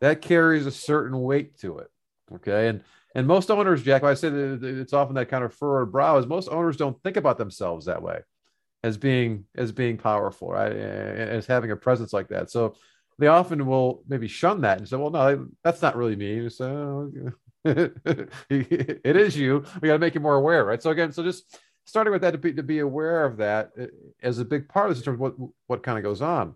that 0.01 0.23
carries 0.23 0.67
a 0.67 0.71
certain 0.71 1.21
weight 1.21 1.59
to 1.59 1.79
it. 1.79 1.89
Okay, 2.35 2.69
and 2.69 2.83
and 3.15 3.27
most 3.27 3.51
owners, 3.51 3.83
Jack, 3.83 4.05
I 4.05 4.15
say 4.15 4.29
that 4.29 4.63
it's 4.63 4.93
often 4.93 5.17
that 5.17 5.29
kind 5.29 5.45
of 5.45 5.53
furrowed 5.53 5.91
brow 5.91 6.17
is 6.19 6.27
most 6.27 6.49
owners 6.49 6.77
don't 6.77 7.01
think 7.03 7.17
about 7.17 7.39
themselves 7.39 7.87
that 7.87 8.03
way 8.03 8.21
as 8.83 8.97
being 8.97 9.45
as 9.57 9.73
being 9.73 9.97
powerful, 9.97 10.51
right? 10.51 10.73
As 10.73 11.47
having 11.47 11.71
a 11.71 11.77
presence 11.77 12.13
like 12.13 12.29
that. 12.29 12.51
So 12.51 12.75
they 13.19 13.27
often 13.27 13.67
will 13.67 14.03
maybe 14.09 14.29
shun 14.29 14.63
that 14.63 14.79
and 14.79 14.89
say, 14.89 14.97
"Well, 14.97 15.11
no, 15.11 15.49
that's 15.63 15.83
not 15.83 15.97
really 15.97 16.17
me." 16.17 16.49
So 16.49 17.13
uh, 17.65 17.89
it 18.51 19.17
is 19.17 19.37
you. 19.37 19.65
We 19.81 19.89
got 19.89 19.95
to 19.95 19.99
make 19.99 20.15
you 20.15 20.21
more 20.21 20.37
aware, 20.37 20.65
right? 20.65 20.83
So 20.83 20.91
again, 20.91 21.13
so 21.13 21.23
just 21.23 21.59
starting 21.91 22.13
with 22.13 22.23
that 22.23 22.31
to 22.31 22.39
be 22.39 22.53
to 22.55 22.63
be 22.63 22.79
aware 22.79 23.25
of 23.25 23.37
that 23.39 23.73
uh, 23.79 23.87
as 24.23 24.39
a 24.39 24.45
big 24.45 24.69
part 24.69 24.89
of 24.89 24.97
this 24.97 24.99
in 25.01 25.05
terms 25.05 25.17
of 25.17 25.21
what 25.21 25.35
what 25.67 25.83
kind 25.83 25.99
of 25.99 26.05
goes 26.05 26.23
on. 26.23 26.55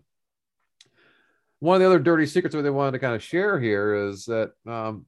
One 1.59 1.75
of 1.75 1.81
the 1.81 1.87
other 1.87 1.99
dirty 1.99 2.25
secrets 2.25 2.55
that 2.55 2.61
they 2.61 2.69
wanted 2.69 2.93
to 2.93 2.99
kind 2.99 3.15
of 3.15 3.21
share 3.21 3.59
here 3.59 4.07
is 4.07 4.25
that 4.25 4.51
um, 4.65 5.05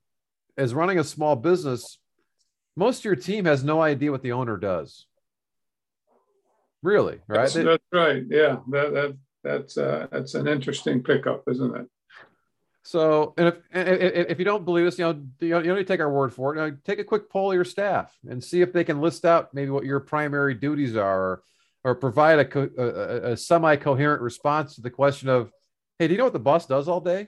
as 0.58 0.74
running 0.74 1.00
a 1.00 1.04
small 1.04 1.36
business, 1.36 1.98
most 2.76 3.00
of 3.00 3.06
your 3.06 3.16
team 3.16 3.46
has 3.46 3.64
no 3.64 3.82
idea 3.82 4.12
what 4.12 4.22
the 4.22 4.34
owner 4.34 4.58
does. 4.58 5.06
Really, 6.84 7.20
right? 7.28 7.42
That's, 7.42 7.54
that's 7.54 7.84
right. 7.92 8.24
Yeah, 8.30 8.58
that, 8.70 8.94
that 8.94 9.18
that's 9.44 9.78
uh, 9.78 10.08
that's 10.12 10.36
an 10.36 10.48
interesting 10.48 11.04
pickup, 11.04 11.44
isn't 11.48 11.76
it? 11.76 11.88
So, 12.88 13.34
and 13.38 13.50
if 13.50 13.56
if 13.74 14.40
you 14.40 14.46
don't 14.46 14.64
believe 14.64 14.88
us, 14.88 14.98
you 14.98 15.04
know, 15.04 15.22
you 15.42 15.50
don't, 15.50 15.66
need 15.66 15.76
to 15.76 15.84
take 15.84 16.00
our 16.00 16.10
word 16.10 16.34
for 16.34 16.56
it. 16.56 16.58
You 16.58 16.72
know, 16.72 16.78
take 16.86 17.00
a 17.00 17.04
quick 17.04 17.30
poll 17.30 17.52
of 17.52 17.56
your 17.56 17.66
staff 17.66 18.18
and 18.30 18.42
see 18.42 18.62
if 18.62 18.72
they 18.72 18.86
can 18.86 19.02
list 19.02 19.26
out 19.26 19.54
maybe 19.54 19.72
what 19.72 19.84
your 19.84 20.00
primary 20.00 20.54
duties 20.54 20.96
are, 20.96 21.22
or, 21.22 21.44
or 21.84 21.96
provide 21.96 22.40
a, 22.40 22.60
a, 22.82 23.32
a 23.34 23.38
semi-coherent 23.38 24.22
response 24.22 24.76
to 24.76 24.82
the 24.82 24.90
question 24.90 25.28
of, 25.28 25.52
"Hey, 26.00 26.08
do 26.08 26.14
you 26.14 26.18
know 26.18 26.24
what 26.24 26.32
the 26.32 26.40
boss 26.40 26.66
does 26.66 26.88
all 26.88 27.02
day?" 27.02 27.28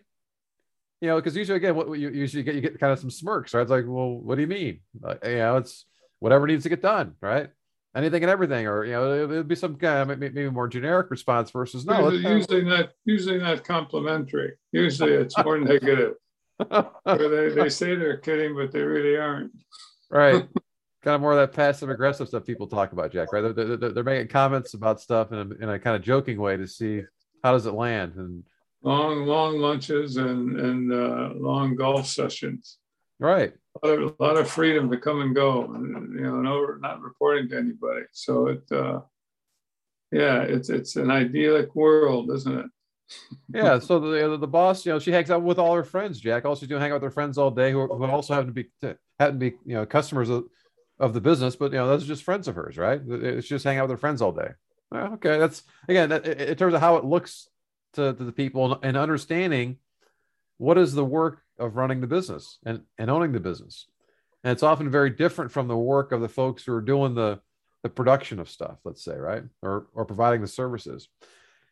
You 1.02 1.10
know, 1.10 1.18
because 1.18 1.36
usually, 1.36 1.58
again, 1.58 1.76
what 1.76 1.92
you 2.00 2.10
usually 2.10 2.44
get, 2.44 2.56
you 2.56 2.62
get 2.62 2.80
kind 2.80 2.94
of 2.94 3.00
some 3.00 3.12
smirks, 3.12 3.54
right? 3.54 3.62
It's 3.62 3.70
like, 3.70 3.84
well, 3.86 4.12
what 4.12 4.36
do 4.36 4.42
you 4.42 4.48
mean? 4.48 4.80
You 4.94 5.20
know, 5.24 5.58
it's 5.58 5.84
whatever 6.20 6.48
needs 6.48 6.64
to 6.64 6.70
get 6.70 6.82
done, 6.82 7.16
right? 7.20 7.50
Anything 7.96 8.24
and 8.24 8.30
everything, 8.32 8.68
or 8.68 8.86
you 8.86 8.94
know, 8.94 9.24
it'd 9.24 9.48
be 9.48 9.56
some 9.56 9.76
kind 9.76 10.12
of 10.12 10.20
maybe 10.20 10.50
more 10.50 10.68
generic 10.68 11.10
response 11.10 11.52
versus 11.52 11.86
no. 11.86 12.10
Usually, 12.10 12.64
not 12.64 12.90
usually 13.06 13.40
not 13.40 13.64
complimentary. 13.64 14.54
Usually 14.72 15.14
it's 15.14 15.38
more 15.38 15.58
negative. 15.60 16.16
they, 17.06 17.50
they 17.50 17.70
say 17.70 17.96
they're 17.96 18.18
kidding, 18.18 18.56
but 18.56 18.72
they 18.72 18.82
really 18.82 19.18
aren't. 19.18 19.52
Right. 20.10 20.48
kind 21.04 21.16
of 21.16 21.22
more 21.22 21.32
of 21.32 21.38
that 21.38 21.56
passive 21.56 21.90
aggressive 21.90 22.28
stuff 22.28 22.46
people 22.46 22.68
talk 22.68 22.92
about, 22.92 23.12
Jack. 23.12 23.32
Right? 23.32 23.56
They're, 23.56 23.78
they're, 23.78 23.90
they're 23.92 24.04
making 24.04 24.28
comments 24.28 24.74
about 24.74 25.00
stuff 25.00 25.32
in 25.32 25.38
a, 25.38 25.64
in 25.64 25.70
a 25.70 25.80
kind 25.80 25.96
of 25.96 26.02
joking 26.02 26.40
way 26.40 26.58
to 26.58 26.68
see 26.68 27.04
how 27.44 27.54
does 27.54 27.66
it 27.66 27.74
land 27.74 28.16
and 28.18 28.44
long 28.82 29.26
long 29.26 29.60
lunches 29.60 30.18
and 30.18 30.60
and 30.60 30.92
uh, 30.92 31.30
long 31.36 31.76
golf 31.76 32.08
sessions. 32.08 32.79
Right 33.20 33.54
a 33.84 33.88
lot, 33.88 34.00
of, 34.00 34.16
a 34.20 34.24
lot 34.24 34.38
of 34.38 34.50
freedom 34.50 34.90
to 34.90 34.98
come 34.98 35.22
and 35.22 35.36
go, 35.36 35.64
and, 35.66 36.14
you 36.16 36.26
know, 36.26 36.42
no, 36.42 36.66
not 36.80 37.02
reporting 37.02 37.50
to 37.50 37.58
anybody. 37.58 38.06
So 38.12 38.48
it, 38.48 38.64
uh, 38.72 39.02
yeah, 40.12 40.42
it's 40.42 40.70
it's 40.70 40.96
an 40.96 41.12
idyllic 41.12 41.76
world, 41.76 42.32
isn't 42.32 42.60
it? 42.60 42.66
yeah. 43.54 43.80
So 43.80 44.00
the 44.00 44.38
the 44.38 44.48
boss, 44.48 44.86
you 44.86 44.92
know, 44.92 45.00
she 45.00 45.12
hangs 45.12 45.32
out 45.32 45.44
with 45.44 45.60
all 45.60 45.76
her 45.76 45.84
friends. 45.84 46.20
Jack, 46.20 46.46
all 46.46 46.56
she's 46.56 46.70
doing, 46.70 46.82
hang 46.82 46.92
out 46.92 46.96
with 46.96 47.04
her 47.04 47.12
friends 47.12 47.38
all 47.38 47.52
day, 47.52 47.72
who, 47.72 47.88
who 47.88 48.06
also 48.06 48.34
happen 48.34 48.48
to 48.48 48.54
be 48.54 48.70
happen 49.20 49.40
to 49.40 49.52
be 49.52 49.58
you 49.66 49.76
know 49.76 49.86
customers 49.86 50.30
of, 50.30 50.46
of 51.00 51.14
the 51.14 51.22
business, 51.22 51.56
but 51.56 51.72
you 51.72 51.78
know 51.78 51.88
those 51.88 52.04
are 52.04 52.08
just 52.08 52.24
friends 52.24 52.48
of 52.48 52.56
hers, 52.56 52.78
right? 52.78 53.02
It's 53.08 53.48
just 53.48 53.64
hang 53.64 53.78
out 53.78 53.84
with 53.84 53.92
her 53.92 53.98
friends 53.98 54.22
all 54.22 54.32
day. 54.32 54.50
Well, 54.92 55.14
okay, 55.14 55.38
that's 55.38 55.64
again 55.88 56.10
that, 56.10 56.26
in 56.26 56.58
terms 56.58 56.74
of 56.74 56.82
how 56.82 56.98
it 56.98 57.06
looks 57.06 57.48
to, 57.94 58.14
to 58.14 58.24
the 58.24 58.32
people 58.32 58.80
and 58.82 58.98
understanding 58.98 59.78
what 60.58 60.78
is 60.78 60.94
the 60.94 61.06
work 61.06 61.44
of 61.60 61.76
running 61.76 62.02
the 62.02 62.08
business 62.08 62.58
and, 62.66 62.82
and 62.98 63.10
owning 63.10 63.32
the 63.32 63.40
business. 63.40 63.88
And 64.44 64.52
it's 64.52 64.64
often 64.64 64.90
very 64.90 65.10
different 65.10 65.52
from 65.52 65.68
the 65.68 65.78
work 65.78 66.12
of 66.12 66.22
the 66.22 66.30
folks 66.30 66.64
who 66.64 66.74
are 66.74 66.82
doing 66.82 67.14
the, 67.14 67.40
the 67.84 67.90
production 67.90 68.40
of 68.40 68.50
stuff, 68.50 68.78
let's 68.84 69.04
say, 69.04 69.16
right? 69.16 69.44
Or, 69.62 69.88
or 69.94 70.06
providing 70.06 70.42
the 70.42 70.48
services. 70.48 71.10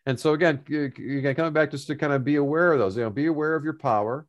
And 0.06 0.20
so 0.20 0.34
again, 0.34 0.64
again, 0.68 1.36
coming 1.36 1.54
back 1.54 1.72
just 1.72 1.88
to 1.88 1.96
kind 1.96 2.14
of 2.14 2.24
be 2.24 2.36
aware 2.36 2.74
of 2.74 2.80
those, 2.80 2.98
you 2.98 3.04
know, 3.04 3.10
be 3.10 3.26
aware 3.26 3.56
of 3.56 3.64
your 3.64 3.74
power, 3.74 4.28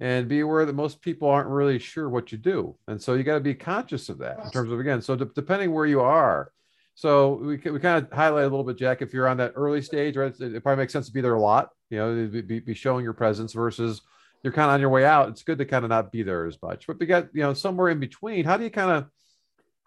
and 0.00 0.28
be 0.28 0.40
aware 0.40 0.64
that 0.64 0.74
most 0.74 1.00
people 1.00 1.28
aren't 1.28 1.48
really 1.48 1.78
sure 1.78 2.08
what 2.08 2.30
you 2.30 2.38
do 2.38 2.76
and 2.86 3.00
so 3.00 3.14
you 3.14 3.22
got 3.22 3.34
to 3.34 3.40
be 3.40 3.54
conscious 3.54 4.08
of 4.08 4.18
that 4.18 4.38
in 4.44 4.50
terms 4.50 4.70
of 4.70 4.78
again 4.78 5.02
so 5.02 5.16
de- 5.16 5.24
depending 5.34 5.72
where 5.72 5.86
you 5.86 6.00
are 6.00 6.52
so 6.94 7.34
we, 7.34 7.56
we 7.56 7.80
kind 7.80 8.04
of 8.04 8.12
highlight 8.12 8.44
a 8.44 8.48
little 8.48 8.64
bit 8.64 8.78
jack 8.78 9.02
if 9.02 9.12
you're 9.12 9.28
on 9.28 9.36
that 9.36 9.52
early 9.56 9.82
stage 9.82 10.16
right 10.16 10.34
it 10.40 10.62
probably 10.62 10.82
makes 10.82 10.92
sense 10.92 11.06
to 11.06 11.12
be 11.12 11.20
there 11.20 11.34
a 11.34 11.40
lot 11.40 11.70
you 11.90 11.98
know 11.98 12.26
be, 12.42 12.60
be 12.60 12.74
showing 12.74 13.04
your 13.04 13.12
presence 13.12 13.52
versus 13.52 14.02
you're 14.42 14.52
kind 14.52 14.70
of 14.70 14.74
on 14.74 14.80
your 14.80 14.90
way 14.90 15.04
out 15.04 15.28
it's 15.28 15.42
good 15.42 15.58
to 15.58 15.64
kind 15.64 15.84
of 15.84 15.88
not 15.88 16.12
be 16.12 16.22
there 16.22 16.46
as 16.46 16.56
much 16.62 16.86
but 16.86 16.98
we 16.98 17.06
got 17.06 17.28
you 17.34 17.42
know 17.42 17.54
somewhere 17.54 17.88
in 17.88 18.00
between 18.00 18.44
how 18.44 18.56
do 18.56 18.64
you 18.64 18.70
kind 18.70 18.90
of 18.90 19.06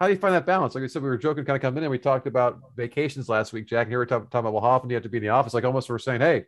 how 0.01 0.08
do 0.08 0.13
you 0.13 0.20
find 0.20 0.34
that 0.34 0.48
balance? 0.48 0.74
Like 0.74 0.84
I 0.84 0.88
said, 0.88 1.03
we 1.03 1.10
were 1.10 1.17
joking, 1.17 1.46
kind 1.46 1.55
of 1.55 1.62
coming 1.62 1.77
in, 1.77 1.84
and 1.84 1.91
we 1.91 2.00
talked 2.00 2.25
about 2.25 2.60
vacations 2.75 3.29
last 3.29 3.53
week, 3.53 3.67
Jack. 3.67 3.86
And 3.86 3.91
here 3.91 4.00
we're 4.00 4.08
talking, 4.08 4.29
talking 4.29 4.39
about 4.39 4.53
well, 4.53 4.63
how 4.63 4.70
often 4.70 4.89
do 4.89 4.93
you 4.93 4.96
have 4.96 5.03
to 5.03 5.10
be 5.10 5.20
in 5.20 5.24
the 5.24 5.29
office? 5.29 5.53
Like 5.53 5.63
almost 5.63 5.91
we're 5.91 6.00
saying, 6.00 6.22
hey, 6.22 6.46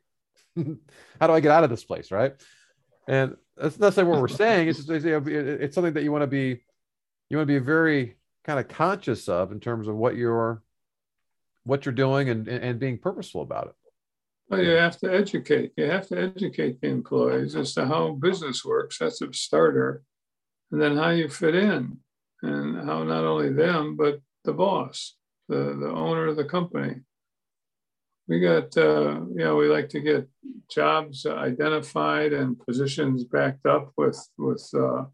how 1.22 1.28
do 1.28 1.34
I 1.34 1.40
get 1.40 1.52
out 1.52 1.64
of 1.64 1.70
this 1.70 1.84
place, 1.84 2.10
right? 2.10 2.34
And 3.08 3.38
that's 3.56 3.78
not 3.78 3.94
saying 3.94 4.08
what 4.08 4.20
we're 4.20 4.28
saying. 4.28 4.70
It's 4.70 4.84
just 4.84 5.06
it's 5.06 5.76
something 5.76 5.94
that 5.94 6.02
you 6.02 6.12
want 6.12 6.24
to 6.24 6.28
be 6.28 6.64
you 7.30 7.38
want 7.38 7.48
to 7.48 7.60
be 7.60 7.64
very 7.64 8.18
kind 8.44 8.60
of 8.60 8.68
conscious 8.70 9.30
of 9.30 9.52
in 9.52 9.60
terms 9.60 9.88
of 9.88 9.96
what 9.96 10.16
you're 10.16 10.64
what 11.64 11.86
you're 11.86 11.94
doing 11.94 12.30
and 12.30 12.48
and 12.48 12.80
being 12.80 12.98
purposeful 12.98 13.44
about 13.44 13.68
it. 13.68 13.76
Well, 14.54 14.64
you 14.64 14.72
have 14.72 14.98
to 15.00 15.14
educate. 15.14 15.72
You 15.78 15.86
have 15.86 16.08
to 16.10 16.18
educate 16.18 16.80
the 16.80 16.88
employees 16.88 17.56
as 17.56 17.74
to 17.74 17.86
how 17.86 18.12
business 18.12 18.64
works. 18.64 19.00
That's 19.00 19.22
a 19.22 19.32
starter, 19.34 20.04
and 20.72 20.82
then 20.82 20.98
how 20.98 21.10
you 21.10 21.30
fit 21.30 21.56
in, 21.56 21.98
and 22.42 22.88
how 22.88 23.04
not 23.04 23.26
only 23.26 23.52
them 23.52 23.96
but 23.96 24.22
the 24.44 24.54
boss, 24.54 25.16
the 25.50 25.78
the 25.80 25.90
owner 25.90 26.28
of 26.28 26.36
the 26.36 26.46
company 26.46 27.02
we 28.28 28.40
got, 28.40 28.76
uh, 28.78 29.20
you 29.36 29.44
know, 29.44 29.56
we 29.58 29.68
like 29.68 29.90
to 29.90 30.00
get 30.00 30.28
jobs 30.72 31.26
identified 31.26 32.32
and 32.34 32.60
positions 32.60 33.26
backed 33.26 33.66
up 33.66 33.92
with 33.98 34.20
with 34.38 34.68
uh, 34.74 35.06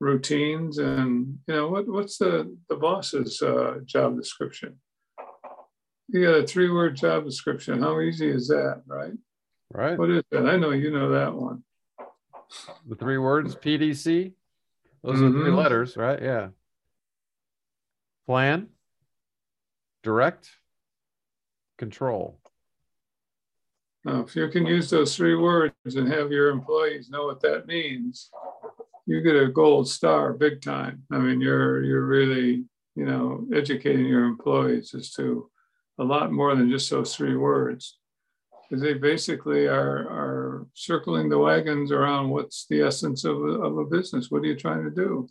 routines. 0.00 0.78
And 0.78 1.38
you 1.48 1.54
know, 1.54 1.68
what 1.68 1.88
what's 1.88 2.18
the 2.18 2.56
the 2.68 2.76
boss's 2.76 3.42
uh, 3.42 3.78
job 3.84 4.16
description? 4.16 4.78
You 6.08 6.24
got 6.24 6.38
a 6.38 6.46
three 6.46 6.70
word 6.70 6.96
job 6.96 7.24
description. 7.24 7.80
How 7.80 8.00
easy 8.00 8.30
is 8.30 8.48
that, 8.48 8.82
right? 8.86 9.12
Right. 9.72 9.98
What 9.98 10.10
is 10.10 10.22
that? 10.30 10.46
I 10.46 10.56
know 10.56 10.70
you 10.70 10.90
know 10.90 11.10
that 11.10 11.34
one. 11.34 11.64
The 12.86 12.96
three 12.96 13.18
words 13.18 13.54
PDC. 13.54 14.32
Those 15.02 15.16
mm-hmm. 15.16 15.24
are 15.24 15.30
the 15.30 15.38
three 15.40 15.50
letters, 15.50 15.96
right? 15.96 16.22
Yeah. 16.22 16.48
Plan, 18.26 18.68
direct, 20.02 20.50
control. 21.78 22.38
Now, 24.04 24.20
if 24.20 24.34
you 24.34 24.48
can 24.48 24.66
use 24.66 24.90
those 24.90 25.16
three 25.16 25.36
words 25.36 25.74
and 25.94 26.12
have 26.12 26.32
your 26.32 26.50
employees 26.50 27.08
know 27.08 27.24
what 27.26 27.40
that 27.40 27.66
means, 27.66 28.30
you 29.06 29.20
get 29.20 29.36
a 29.36 29.48
gold 29.48 29.88
star 29.88 30.32
big 30.32 30.60
time. 30.60 31.04
I 31.10 31.18
mean, 31.18 31.40
you're 31.40 31.82
you're 31.82 32.06
really, 32.06 32.64
you 32.94 33.04
know, 33.04 33.46
educating 33.54 34.06
your 34.06 34.24
employees 34.24 34.94
as 34.94 35.10
to 35.12 35.50
a 36.02 36.04
lot 36.04 36.32
more 36.32 36.54
than 36.56 36.68
just 36.68 36.90
those 36.90 37.14
three 37.14 37.36
words. 37.36 37.98
Because 38.68 38.82
they 38.82 38.94
basically 38.94 39.66
are 39.66 39.98
are 40.20 40.66
circling 40.74 41.28
the 41.28 41.38
wagons 41.38 41.92
around 41.92 42.30
what's 42.30 42.66
the 42.66 42.80
essence 42.82 43.24
of 43.24 43.36
a, 43.36 43.52
of 43.66 43.78
a 43.78 43.84
business. 43.84 44.30
What 44.30 44.42
are 44.42 44.46
you 44.46 44.56
trying 44.56 44.84
to 44.84 44.90
do? 44.90 45.28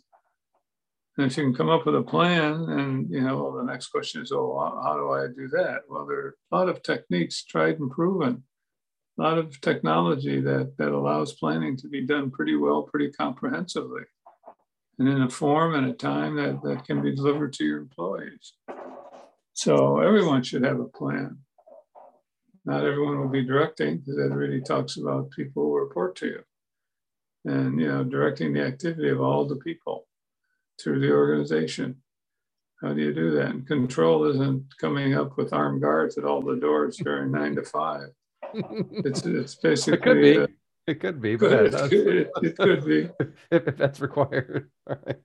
And 1.16 1.26
if 1.26 1.36
you 1.36 1.44
can 1.44 1.54
come 1.54 1.68
up 1.68 1.84
with 1.84 1.96
a 1.96 2.02
plan, 2.02 2.54
and 2.78 3.10
you 3.10 3.20
know, 3.20 3.36
well, 3.42 3.52
the 3.52 3.70
next 3.70 3.88
question 3.88 4.22
is, 4.22 4.32
oh, 4.32 4.80
how 4.82 4.94
do 4.96 5.10
I 5.10 5.26
do 5.26 5.48
that? 5.48 5.80
Well, 5.88 6.06
there 6.06 6.18
are 6.18 6.36
a 6.50 6.56
lot 6.56 6.68
of 6.70 6.82
techniques 6.82 7.44
tried 7.44 7.80
and 7.80 7.90
proven, 7.90 8.44
a 9.18 9.22
lot 9.22 9.38
of 9.38 9.60
technology 9.60 10.40
that 10.40 10.76
that 10.78 10.92
allows 10.92 11.34
planning 11.34 11.76
to 11.78 11.88
be 11.88 12.06
done 12.06 12.30
pretty 12.30 12.56
well, 12.56 12.82
pretty 12.82 13.10
comprehensively, 13.10 14.04
and 14.98 15.08
in 15.08 15.22
a 15.22 15.28
form 15.28 15.74
and 15.74 15.86
a 15.90 15.92
time 15.92 16.36
that 16.36 16.62
that 16.62 16.86
can 16.86 17.02
be 17.02 17.14
delivered 17.14 17.52
to 17.54 17.64
your 17.64 17.78
employees. 17.78 18.54
So 19.62 20.00
everyone 20.00 20.42
should 20.42 20.64
have 20.64 20.80
a 20.80 20.86
plan. 20.86 21.38
Not 22.64 22.84
everyone 22.84 23.20
will 23.20 23.28
be 23.28 23.44
directing 23.44 23.98
because 23.98 24.16
that 24.16 24.34
really 24.34 24.60
talks 24.60 24.96
about 24.96 25.30
people 25.30 25.62
who 25.62 25.78
report 25.78 26.16
to 26.16 26.26
you, 26.26 26.42
and 27.44 27.80
you 27.80 27.86
know, 27.86 28.02
directing 28.02 28.52
the 28.52 28.64
activity 28.64 29.08
of 29.08 29.20
all 29.20 29.46
the 29.46 29.54
people 29.54 30.08
through 30.80 30.98
the 30.98 31.12
organization. 31.12 32.02
How 32.80 32.92
do 32.92 33.02
you 33.02 33.14
do 33.14 33.30
that? 33.36 33.50
And 33.50 33.64
control 33.64 34.24
isn't 34.24 34.64
coming 34.80 35.14
up 35.14 35.36
with 35.36 35.52
armed 35.52 35.80
guards 35.80 36.18
at 36.18 36.24
all 36.24 36.42
the 36.42 36.56
doors 36.56 36.96
during 36.96 37.30
nine 37.38 37.54
to 37.54 37.62
five. 37.62 38.08
It's 38.52 39.24
it's 39.24 39.54
basically 39.54 39.94
it 39.94 40.02
could 40.02 40.48
be. 40.48 40.54
Uh, 40.88 40.90
it 40.90 40.98
could 40.98 41.22
be, 41.22 41.36
but 41.36 41.52
it, 41.52 41.74
it, 41.92 42.30
it, 42.42 42.56
could 42.56 42.84
be 42.84 43.08
if, 43.52 43.68
if 43.68 43.76
that's 43.76 44.00
required. 44.00 44.68
Right. 44.88 45.20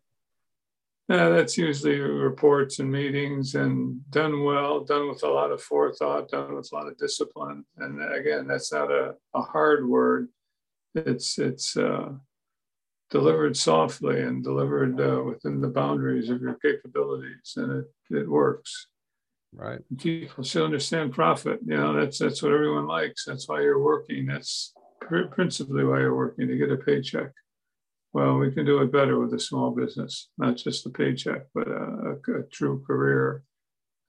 Yeah, 1.09 1.29
that's 1.29 1.57
usually 1.57 1.99
reports 1.99 2.79
and 2.79 2.91
meetings 2.91 3.55
and 3.55 4.01
done 4.11 4.43
well, 4.43 4.81
done 4.83 5.07
with 5.07 5.23
a 5.23 5.29
lot 5.29 5.51
of 5.51 5.61
forethought, 5.61 6.29
done 6.29 6.55
with 6.55 6.69
a 6.71 6.75
lot 6.75 6.87
of 6.87 6.97
discipline. 6.97 7.65
And 7.77 8.01
again, 8.13 8.45
that's 8.45 8.73
not 8.73 8.91
a, 8.91 9.15
a 9.33 9.41
hard 9.41 9.87
word. 9.87 10.27
It's 10.95 11.39
it's 11.39 11.77
uh, 11.77 12.09
delivered 13.09 13.55
softly 13.55 14.21
and 14.21 14.43
delivered 14.43 14.99
uh, 14.99 15.23
within 15.23 15.61
the 15.61 15.69
boundaries 15.69 16.29
of 16.29 16.41
your 16.41 16.55
capabilities, 16.55 17.53
and 17.55 17.83
it, 17.83 18.17
it 18.17 18.29
works. 18.29 18.87
Right. 19.53 19.79
People 19.97 20.43
should 20.43 20.65
understand 20.65 21.13
profit. 21.13 21.59
You 21.65 21.77
know, 21.77 21.93
that's 21.93 22.19
that's 22.19 22.43
what 22.43 22.51
everyone 22.51 22.85
likes. 22.85 23.23
That's 23.23 23.47
why 23.47 23.61
you're 23.61 23.81
working. 23.81 24.25
That's 24.25 24.73
principally 25.31 25.85
why 25.85 26.01
you're 26.01 26.15
working 26.15 26.49
to 26.49 26.57
get 26.57 26.71
a 26.71 26.77
paycheck. 26.77 27.31
Well, 28.13 28.37
we 28.37 28.51
can 28.51 28.65
do 28.65 28.81
it 28.81 28.91
better 28.91 29.19
with 29.19 29.33
a 29.33 29.39
small 29.39 29.71
business, 29.71 30.29
not 30.37 30.57
just 30.57 30.83
the 30.83 30.89
paycheck, 30.89 31.43
but 31.53 31.67
a, 31.67 32.15
a, 32.27 32.39
a 32.39 32.43
true 32.51 32.83
career, 32.85 33.43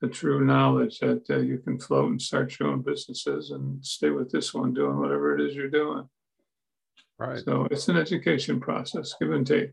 a 0.03 0.09
true 0.09 0.45
knowledge 0.45 1.01
that 1.01 1.29
uh, 1.29 1.39
you 1.39 1.59
can 1.59 1.79
float 1.79 2.11
and 2.11 2.23
start 2.23 2.59
your 2.59 2.71
own 2.71 2.83
businesses 2.83 3.51
and 3.51 3.85
stay 3.85 4.11
with 4.11 4.31
this 4.31 4.55
one 4.55 4.73
doing 4.73 4.99
whatever 4.99 5.37
it 5.37 5.45
is 5.45 5.55
you're 5.55 5.69
doing. 5.69 6.09
Right. 7.19 7.45
So 7.45 7.67
it's 7.71 7.89
an 7.89 7.97
education 7.97 8.61
process, 8.61 9.15
give 9.21 9.33
and 9.33 9.47
take. 9.47 9.73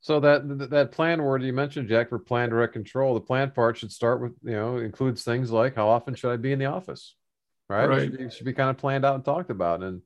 So 0.00 0.20
that 0.20 0.70
that 0.70 0.92
plan 0.92 1.22
word 1.22 1.42
you 1.42 1.52
mentioned, 1.52 1.88
Jack, 1.88 2.10
for 2.10 2.18
plan 2.18 2.50
direct 2.50 2.72
control, 2.72 3.14
the 3.14 3.20
plan 3.20 3.50
part 3.50 3.76
should 3.76 3.90
start 3.90 4.22
with 4.22 4.32
you 4.42 4.52
know 4.52 4.78
includes 4.78 5.24
things 5.24 5.50
like 5.50 5.74
how 5.74 5.88
often 5.88 6.14
should 6.14 6.32
I 6.32 6.36
be 6.36 6.52
in 6.52 6.58
the 6.58 6.66
office, 6.66 7.16
right? 7.68 7.86
Right. 7.86 8.02
It 8.02 8.04
should, 8.04 8.18
be, 8.18 8.30
should 8.30 8.46
be 8.46 8.52
kind 8.52 8.70
of 8.70 8.78
planned 8.78 9.04
out 9.04 9.16
and 9.16 9.24
talked 9.24 9.50
about. 9.50 9.82
And 9.82 10.02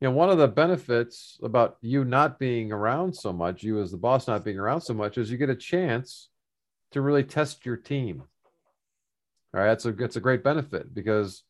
you 0.00 0.08
know, 0.08 0.14
one 0.14 0.30
of 0.30 0.38
the 0.38 0.48
benefits 0.48 1.38
about 1.42 1.76
you 1.82 2.04
not 2.04 2.38
being 2.38 2.72
around 2.72 3.14
so 3.14 3.32
much, 3.32 3.62
you 3.62 3.80
as 3.80 3.90
the 3.90 3.98
boss 3.98 4.26
not 4.26 4.44
being 4.44 4.58
around 4.58 4.80
so 4.80 4.94
much, 4.94 5.18
is 5.18 5.30
you 5.30 5.36
get 5.36 5.50
a 5.50 5.54
chance 5.54 6.30
to 6.92 7.02
really 7.02 7.22
test 7.22 7.66
your 7.66 7.76
team. 7.76 8.22
All 9.52 9.60
right, 9.60 9.66
that's 9.66 9.84
a 9.84 9.90
it's 10.02 10.16
a 10.16 10.20
great 10.20 10.42
benefit 10.42 10.94
because 10.94 11.42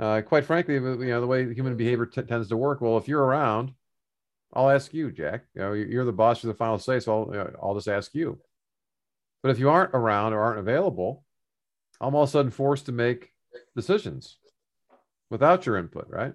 uh, 0.00 0.20
quite 0.20 0.44
frankly, 0.44 0.74
you 0.74 0.80
know, 0.80 1.20
the 1.20 1.26
way 1.26 1.52
human 1.54 1.76
behavior 1.76 2.06
t- 2.06 2.22
tends 2.22 2.48
to 2.48 2.56
work. 2.56 2.80
Well, 2.80 2.98
if 2.98 3.08
you're 3.08 3.24
around, 3.24 3.72
I'll 4.52 4.70
ask 4.70 4.92
you, 4.92 5.10
Jack. 5.10 5.44
You 5.54 5.62
know, 5.62 5.72
you're 5.72 6.04
the 6.04 6.12
boss, 6.12 6.42
you're 6.42 6.52
the 6.52 6.58
final 6.58 6.78
say, 6.78 7.00
so 7.00 7.30
I'll, 7.32 7.50
I'll 7.62 7.74
just 7.74 7.88
ask 7.88 8.14
you. 8.14 8.38
But 9.42 9.50
if 9.50 9.58
you 9.58 9.70
aren't 9.70 9.94
around 9.94 10.34
or 10.34 10.40
aren't 10.40 10.58
available, 10.58 11.24
I'm 12.00 12.14
all 12.14 12.24
of 12.24 12.28
a 12.28 12.32
sudden 12.32 12.50
forced 12.50 12.86
to 12.86 12.92
make 12.92 13.32
decisions 13.74 14.38
without 15.30 15.64
your 15.64 15.76
input, 15.76 16.06
right? 16.08 16.34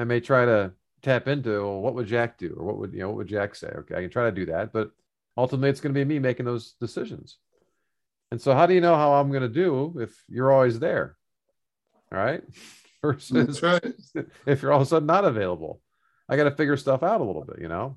I 0.00 0.04
may 0.04 0.20
try 0.20 0.44
to 0.44 0.72
tap 1.02 1.28
into 1.28 1.62
well, 1.62 1.80
what 1.80 1.94
would 1.94 2.06
Jack 2.06 2.38
do, 2.38 2.54
or 2.56 2.64
what 2.64 2.78
would 2.78 2.92
you 2.92 3.00
know, 3.00 3.08
what 3.08 3.18
would 3.18 3.28
Jack 3.28 3.54
say? 3.54 3.68
Okay, 3.68 3.96
I 3.96 4.02
can 4.02 4.10
try 4.10 4.24
to 4.24 4.32
do 4.32 4.46
that, 4.46 4.72
but 4.72 4.90
ultimately, 5.36 5.70
it's 5.70 5.80
going 5.80 5.94
to 5.94 6.00
be 6.00 6.04
me 6.04 6.18
making 6.18 6.46
those 6.46 6.72
decisions. 6.80 7.38
And 8.30 8.40
so, 8.40 8.54
how 8.54 8.66
do 8.66 8.74
you 8.74 8.80
know 8.80 8.96
how 8.96 9.14
I'm 9.14 9.30
going 9.30 9.42
to 9.42 9.48
do 9.48 9.98
if 9.98 10.24
you're 10.28 10.52
always 10.52 10.78
there? 10.78 11.16
right? 12.10 12.42
Versus 13.02 13.62
right. 13.62 13.82
if 14.46 14.62
you're 14.62 14.72
all 14.72 14.80
of 14.80 14.86
a 14.86 14.90
sudden 14.90 15.06
not 15.06 15.24
available, 15.24 15.80
I 16.28 16.36
got 16.36 16.44
to 16.44 16.50
figure 16.50 16.76
stuff 16.76 17.02
out 17.02 17.20
a 17.20 17.24
little 17.24 17.44
bit, 17.44 17.60
you 17.60 17.68
know? 17.68 17.96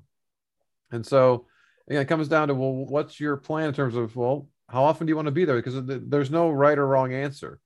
And 0.90 1.04
so, 1.04 1.46
again, 1.88 2.02
it 2.02 2.08
comes 2.08 2.28
down 2.28 2.48
to, 2.48 2.54
well, 2.54 2.72
what's 2.72 3.20
your 3.20 3.36
plan 3.36 3.68
in 3.68 3.74
terms 3.74 3.96
of, 3.96 4.16
well, 4.16 4.48
how 4.68 4.84
often 4.84 5.06
do 5.06 5.10
you 5.10 5.16
want 5.16 5.26
to 5.26 5.32
be 5.32 5.44
there? 5.44 5.56
Because 5.56 5.74
there's 5.84 6.30
no 6.30 6.50
right 6.50 6.78
or 6.78 6.86
wrong 6.86 7.12
answer, 7.12 7.60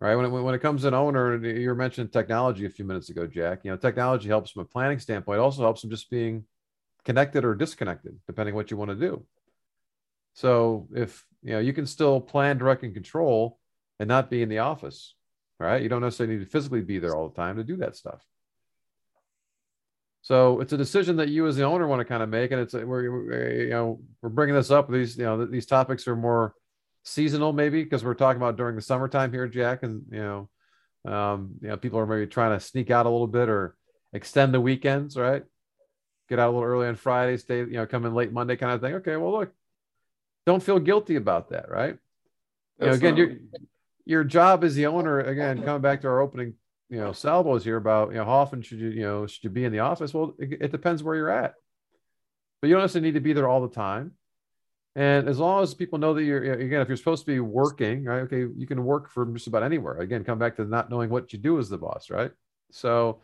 right? 0.00 0.16
When 0.16 0.26
it, 0.26 0.28
when 0.28 0.54
it 0.54 0.60
comes 0.60 0.82
to 0.82 0.88
an 0.88 0.94
owner, 0.94 1.44
you 1.44 1.74
mentioned 1.74 2.12
technology 2.12 2.66
a 2.66 2.70
few 2.70 2.84
minutes 2.84 3.10
ago, 3.10 3.26
Jack, 3.26 3.60
you 3.64 3.70
know, 3.70 3.76
technology 3.76 4.28
helps 4.28 4.50
from 4.50 4.62
a 4.62 4.66
planning 4.66 4.98
standpoint. 4.98 5.38
It 5.38 5.42
also 5.42 5.62
helps 5.62 5.80
them 5.80 5.90
just 5.90 6.10
being 6.10 6.44
connected 7.04 7.44
or 7.44 7.54
disconnected, 7.54 8.18
depending 8.26 8.54
what 8.54 8.70
you 8.70 8.76
want 8.76 8.90
to 8.90 8.96
do. 8.96 9.24
So 10.34 10.88
if, 10.94 11.24
you 11.42 11.52
know, 11.52 11.60
you 11.60 11.72
can 11.72 11.86
still 11.86 12.20
plan, 12.20 12.58
direct, 12.58 12.82
and 12.82 12.92
control 12.92 13.58
and 14.00 14.08
not 14.08 14.30
be 14.30 14.42
in 14.42 14.48
the 14.48 14.58
office 14.58 15.14
right? 15.58 15.82
You 15.82 15.88
don't 15.88 16.02
necessarily 16.02 16.36
need 16.36 16.44
to 16.44 16.50
physically 16.50 16.80
be 16.80 16.98
there 16.98 17.14
all 17.14 17.28
the 17.28 17.34
time 17.34 17.56
to 17.56 17.64
do 17.64 17.76
that 17.78 17.96
stuff. 17.96 18.24
So 20.22 20.60
it's 20.60 20.72
a 20.72 20.78
decision 20.78 21.16
that 21.16 21.28
you 21.28 21.46
as 21.46 21.56
the 21.56 21.64
owner 21.64 21.86
want 21.86 22.00
to 22.00 22.04
kind 22.04 22.22
of 22.22 22.30
make, 22.30 22.50
and 22.50 22.60
it's 22.60 22.72
we're 22.72 23.64
you 23.64 23.70
know 23.70 24.00
we're 24.22 24.30
bringing 24.30 24.54
this 24.54 24.70
up. 24.70 24.90
These 24.90 25.18
you 25.18 25.24
know 25.24 25.44
these 25.44 25.66
topics 25.66 26.08
are 26.08 26.16
more 26.16 26.54
seasonal 27.04 27.52
maybe 27.52 27.84
because 27.84 28.04
we're 28.04 28.14
talking 28.14 28.40
about 28.40 28.56
during 28.56 28.76
the 28.76 28.82
summertime 28.82 29.32
here, 29.32 29.46
Jack, 29.46 29.82
and 29.82 30.04
you 30.10 30.18
know 30.18 30.48
um, 31.10 31.54
you 31.60 31.68
know 31.68 31.76
people 31.76 31.98
are 31.98 32.06
maybe 32.06 32.26
trying 32.26 32.58
to 32.58 32.64
sneak 32.64 32.90
out 32.90 33.06
a 33.06 33.10
little 33.10 33.26
bit 33.26 33.48
or 33.48 33.76
extend 34.12 34.52
the 34.52 34.60
weekends, 34.60 35.16
right? 35.16 35.44
Get 36.28 36.38
out 36.38 36.48
a 36.48 36.52
little 36.52 36.64
early 36.64 36.86
on 36.88 36.96
Friday, 36.96 37.36
stay, 37.36 37.58
you 37.58 37.72
know, 37.72 37.86
come 37.86 38.06
in 38.06 38.14
late 38.14 38.32
Monday 38.32 38.56
kind 38.56 38.72
of 38.72 38.80
thing. 38.80 38.94
Okay, 38.94 39.16
well, 39.16 39.32
look, 39.32 39.52
don't 40.46 40.62
feel 40.62 40.78
guilty 40.78 41.16
about 41.16 41.50
that, 41.50 41.70
right? 41.70 41.98
you 42.80 42.86
know, 42.86 42.92
again, 42.92 43.16
your 43.16 43.36
your 44.04 44.24
job 44.24 44.64
as 44.64 44.74
the 44.74 44.86
owner, 44.86 45.20
again, 45.20 45.62
coming 45.62 45.82
back 45.82 46.02
to 46.02 46.08
our 46.08 46.20
opening, 46.20 46.54
you 46.90 46.98
know, 46.98 47.12
salvos 47.12 47.64
here 47.64 47.76
about, 47.76 48.10
you 48.10 48.16
know, 48.16 48.24
how 48.24 48.32
often 48.32 48.62
should 48.62 48.78
you, 48.78 48.88
you 48.88 49.02
know, 49.02 49.26
should 49.26 49.44
you 49.44 49.50
be 49.50 49.64
in 49.64 49.72
the 49.72 49.78
office? 49.78 50.12
Well, 50.12 50.34
it, 50.38 50.58
it 50.60 50.72
depends 50.72 51.02
where 51.02 51.16
you're 51.16 51.30
at. 51.30 51.54
But 52.60 52.68
you 52.68 52.74
don't 52.74 52.82
necessarily 52.82 53.08
need 53.08 53.14
to 53.14 53.20
be 53.20 53.32
there 53.32 53.48
all 53.48 53.66
the 53.66 53.74
time. 53.74 54.12
And 54.96 55.28
as 55.28 55.38
long 55.38 55.62
as 55.62 55.74
people 55.74 55.98
know 55.98 56.14
that 56.14 56.22
you're, 56.22 56.52
again, 56.52 56.80
if 56.80 56.88
you're 56.88 56.96
supposed 56.96 57.24
to 57.26 57.32
be 57.32 57.40
working, 57.40 58.04
right? 58.04 58.20
Okay, 58.22 58.46
you 58.56 58.66
can 58.66 58.84
work 58.84 59.10
from 59.10 59.34
just 59.34 59.48
about 59.48 59.64
anywhere. 59.64 59.98
Again, 59.98 60.22
come 60.22 60.38
back 60.38 60.56
to 60.56 60.64
not 60.64 60.88
knowing 60.88 61.10
what 61.10 61.32
you 61.32 61.38
do 61.38 61.58
as 61.58 61.68
the 61.68 61.78
boss, 61.78 62.10
right? 62.10 62.30
So 62.70 63.20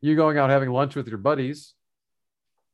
you're 0.00 0.16
going 0.16 0.36
out 0.36 0.50
having 0.50 0.70
lunch 0.70 0.96
with 0.96 1.06
your 1.06 1.18
buddies. 1.18 1.74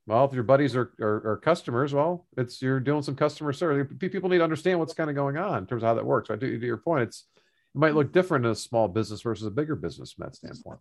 Well, 0.06 0.24
if 0.24 0.32
your 0.32 0.44
buddies 0.44 0.74
are, 0.74 0.90
are, 0.98 1.32
are 1.32 1.40
customers, 1.44 1.92
well, 1.92 2.26
it's 2.38 2.62
you're 2.62 2.80
doing 2.80 3.02
some 3.02 3.14
customer 3.14 3.52
service. 3.52 3.86
People 3.98 4.30
need 4.30 4.38
to 4.38 4.44
understand 4.44 4.78
what's 4.78 4.94
kind 4.94 5.10
of 5.10 5.16
going 5.16 5.36
on 5.36 5.58
in 5.58 5.66
terms 5.66 5.82
of 5.82 5.88
how 5.88 5.94
that 5.94 6.06
works. 6.06 6.30
Right? 6.30 6.40
To, 6.40 6.46
your 6.46 6.78
point, 6.78 7.02
it's 7.02 7.26
it 7.36 7.78
might 7.78 7.94
look 7.94 8.14
different 8.14 8.46
in 8.46 8.52
a 8.52 8.54
small 8.54 8.88
business 8.88 9.20
versus 9.20 9.46
a 9.46 9.50
bigger 9.50 9.76
business 9.76 10.12
from 10.12 10.24
that 10.24 10.36
standpoint. 10.36 10.80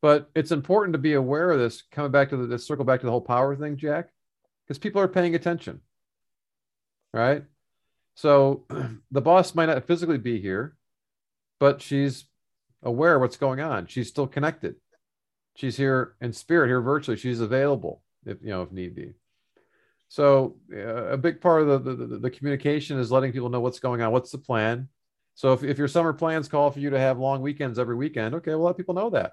But 0.00 0.30
it's 0.34 0.52
important 0.52 0.94
to 0.94 0.98
be 0.98 1.12
aware 1.12 1.50
of 1.50 1.58
this. 1.58 1.82
Coming 1.92 2.10
back 2.10 2.30
to 2.30 2.38
the 2.38 2.58
circle 2.58 2.86
back 2.86 3.00
to 3.00 3.06
the 3.06 3.12
whole 3.12 3.20
power 3.20 3.54
thing, 3.54 3.76
Jack 3.76 4.08
because 4.66 4.78
people 4.78 5.00
are 5.00 5.08
paying 5.08 5.34
attention. 5.34 5.80
Right. 7.12 7.44
So 8.14 8.64
the 9.10 9.20
boss 9.20 9.54
might 9.54 9.66
not 9.66 9.86
physically 9.86 10.18
be 10.18 10.40
here, 10.40 10.76
but 11.60 11.82
she's 11.82 12.24
aware 12.82 13.18
what's 13.18 13.36
going 13.36 13.60
on. 13.60 13.86
She's 13.86 14.08
still 14.08 14.26
connected. 14.26 14.76
She's 15.56 15.76
here 15.76 16.14
in 16.20 16.32
spirit, 16.32 16.68
here 16.68 16.80
virtually. 16.80 17.16
She's 17.16 17.40
available 17.40 18.02
if 18.26 18.38
you 18.42 18.48
know 18.48 18.62
if 18.62 18.72
need 18.72 18.94
be. 18.94 19.14
So 20.08 20.56
uh, 20.72 21.06
a 21.08 21.16
big 21.16 21.40
part 21.40 21.62
of 21.62 21.84
the, 21.84 21.94
the, 21.94 22.18
the 22.18 22.30
communication 22.30 22.98
is 22.98 23.10
letting 23.10 23.32
people 23.32 23.48
know 23.48 23.60
what's 23.60 23.80
going 23.80 24.00
on. 24.00 24.12
What's 24.12 24.30
the 24.30 24.38
plan? 24.38 24.88
So 25.34 25.52
if, 25.52 25.64
if 25.64 25.78
your 25.78 25.88
summer 25.88 26.12
plans 26.12 26.48
call 26.48 26.70
for 26.70 26.78
you 26.78 26.90
to 26.90 26.98
have 26.98 27.18
long 27.18 27.42
weekends 27.42 27.78
every 27.78 27.96
weekend, 27.96 28.34
okay, 28.36 28.52
well 28.52 28.66
let 28.66 28.76
people 28.76 28.94
know 28.94 29.10
that. 29.10 29.32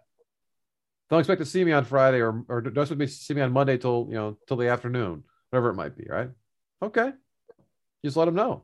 Don't 1.12 1.20
expect 1.20 1.42
to 1.42 1.46
see 1.46 1.66
me 1.66 1.74
on 1.74 1.84
Friday 1.84 2.22
or, 2.22 2.46
or 2.48 2.62
don't 2.62 2.84
expect 2.84 3.00
me 3.00 3.06
to 3.06 3.12
see 3.12 3.34
me 3.34 3.42
on 3.42 3.52
Monday 3.52 3.78
till 3.78 4.08
you 4.10 4.16
know 4.16 4.38
till 4.48 4.56
the 4.56 4.70
afternoon, 4.70 5.26
whatever 5.50 5.70
it 5.70 5.76
might 5.76 5.98
be, 5.98 6.08
right? 6.10 6.30
Okay. 6.82 7.12
Just 8.04 8.16
let 8.16 8.26
them 8.26 8.36
know. 8.36 8.64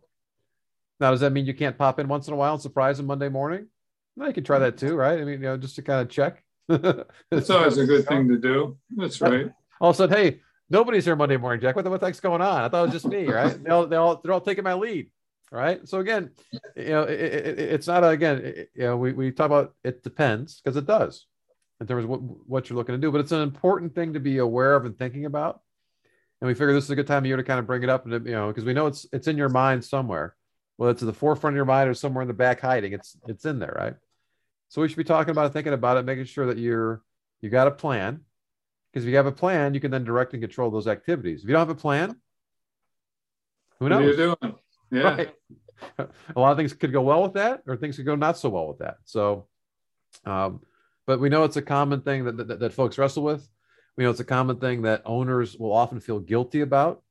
Now, 1.01 1.12
does 1.12 1.20
that 1.20 1.34
mean 1.34 1.46
you 1.46 1.54
can't 1.54 1.77
pop 1.77 2.00
in 2.00 2.08
once 2.08 2.27
in 2.27 2.34
a 2.34 2.38
while 2.38 2.54
and 2.54 2.62
surprise 2.62 2.98
them 2.98 3.06
Monday 3.06 3.27
morning? 3.27 3.68
No, 4.16 4.27
you 4.27 4.34
can 4.34 4.46
try 4.46 4.60
that 4.60 4.77
too, 4.77 4.96
right? 4.96 5.20
I 5.20 5.25
mean, 5.25 5.42
you 5.42 5.48
know, 5.48 5.58
just 5.58 5.75
to 5.75 5.82
kind 5.82 6.01
of 6.01 6.10
check. 6.10 6.42
it's 6.70 7.50
always 7.50 7.77
a 7.77 7.86
good 7.86 8.08
thing 8.08 8.30
to 8.30 8.38
do. 8.38 8.77
That's 8.96 9.20
right. 9.20 9.51
All 9.82 9.89
of 9.89 9.96
a 9.96 9.98
sudden, 9.98 10.18
hey, 10.18 10.39
nobody's 10.70 11.04
here 11.04 11.18
Monday 11.18 11.38
morning, 11.38 11.62
Jack. 11.62 11.75
What 11.75 11.84
the, 11.84 11.92
what 11.92 12.00
the 12.00 12.08
heck's 12.08 12.22
going 12.22 12.42
on? 12.42 12.62
I 12.62 12.70
thought 12.70 12.84
it 12.84 12.94
was 12.94 12.94
just 12.94 13.08
me, 13.08 13.27
right? 13.27 13.62
they 13.63 13.70
all, 13.70 13.86
they 13.86 13.96
all, 13.98 14.22
they're 14.24 14.34
all 14.34 14.42
taking 14.42 14.63
my 14.63 14.74
lead, 14.74 15.12
right? 15.51 15.88
So 15.88 16.00
again, 16.00 16.32
you 16.75 16.89
know, 16.89 17.04
it, 17.04 17.20
it, 17.20 17.60
it's 17.60 17.86
not 17.88 18.04
a, 18.04 18.08
again, 18.08 18.38
it, 18.44 18.70
you 18.74 18.84
know, 18.86 18.98
we, 18.98 19.13
we 19.13 19.32
talk 19.32 19.48
about 19.48 19.75
it 19.84 20.01
depends 20.01 20.62
because 20.62 20.77
it 20.77 20.88
does 20.88 21.27
in 21.79 21.88
terms 21.88 22.03
of 22.03 22.10
what, 22.10 22.22
what 22.22 22.69
you're 22.69 22.77
looking 22.77 22.96
to 22.96 23.01
do, 23.01 23.12
but 23.12 23.22
it's 23.22 23.31
an 23.31 23.41
important 23.41 23.93
thing 23.93 24.13
to 24.13 24.19
be 24.19 24.39
aware 24.39 24.75
of 24.75 24.86
and 24.86 24.98
thinking 24.98 25.25
about. 25.25 25.62
And 26.41 26.48
we 26.48 26.53
figure 26.53 26.74
this 26.74 26.86
is 26.86 26.89
a 26.89 26.96
good 26.96 27.07
time 27.07 27.24
of 27.24 27.25
year 27.25 27.38
to 27.38 27.43
kind 27.43 27.60
of 27.60 27.67
bring 27.67 27.84
it 27.84 27.89
up 27.89 28.05
and 28.05 28.25
you 28.25 28.34
know 28.34 28.48
because 28.48 28.63
we 28.63 28.74
know 28.74 28.86
it's 28.86 29.07
it's 29.12 29.27
in 29.27 29.38
your 29.38 29.50
mind 29.50 29.84
somewhere 29.84 30.36
whether 30.75 30.91
it's 30.91 31.01
at 31.01 31.07
the 31.07 31.13
forefront 31.13 31.55
of 31.55 31.55
your 31.55 31.65
mind 31.65 31.89
or 31.89 31.96
somewhere 31.96 32.22
in 32.22 32.27
the 32.27 32.34
back 32.34 32.62
hiding 32.62 32.93
it's 32.93 33.17
it's 33.27 33.46
in 33.46 33.57
there 33.57 33.75
right? 33.75 33.96
So 34.69 34.81
we 34.81 34.88
should 34.88 34.98
be 34.98 35.03
talking 35.03 35.31
about 35.31 35.48
it 35.48 35.53
thinking 35.53 35.74
about 35.74 35.98
it 35.98 36.05
making 36.05 36.25
sure 36.25 36.46
that 36.46 36.60
you're 36.60 37.01
you 37.41 37.50
got 37.50 37.67
a 37.67 37.72
plan 37.72 38.22
because 38.91 39.03
if 39.03 39.10
you 39.10 39.15
have 39.15 39.25
a 39.25 39.31
plan 39.31 39.74
you 39.74 39.79
can 39.79 39.89
then 39.89 40.03
direct 40.03 40.34
and 40.34 40.43
control 40.43 40.69
those 40.69 40.88
activities. 40.88 41.41
If 41.41 41.50
you 41.50 41.53
don't 41.53 41.68
have 41.68 41.75
a 41.75 41.75
plan 41.75 42.16
who 43.79 43.90
knows 43.90 44.01
what 44.01 44.05
are 44.05 44.27
you 44.27 44.35
doing? 44.42 44.55
Yeah. 44.90 45.01
Right? 45.01 45.33
a 46.00 46.40
lot 46.40 46.51
of 46.51 46.57
things 46.57 46.72
could 46.72 46.94
go 46.94 47.01
well 47.01 47.24
with 47.24 47.33
that 47.33 47.63
or 47.68 47.75
things 47.75 47.98
could 47.98 48.05
go 48.05 48.16
not 48.16 48.37
so 48.37 48.48
well 48.48 48.70
with 48.70 48.77
that. 48.77 48.98
So 49.03 49.48
um, 50.25 50.61
but 51.07 51.20
we 51.20 51.29
know 51.29 51.46
it's 51.46 51.55
a 51.55 51.61
common 51.61 52.01
thing 52.01 52.25
that, 52.25 52.37
that, 52.37 52.59
that 52.59 52.74
folks 52.74 52.98
wrestle 52.98 53.24
with 53.24 53.48
We 53.96 54.03
know, 54.03 54.11
it's 54.11 54.20
a 54.20 54.25
common 54.25 54.57
thing 54.57 54.83
that 54.83 55.01
owners 55.05 55.57
will 55.57 55.72
often 55.72 56.00
feel 56.00 56.20
guilty 56.20 56.61
about, 56.61 57.01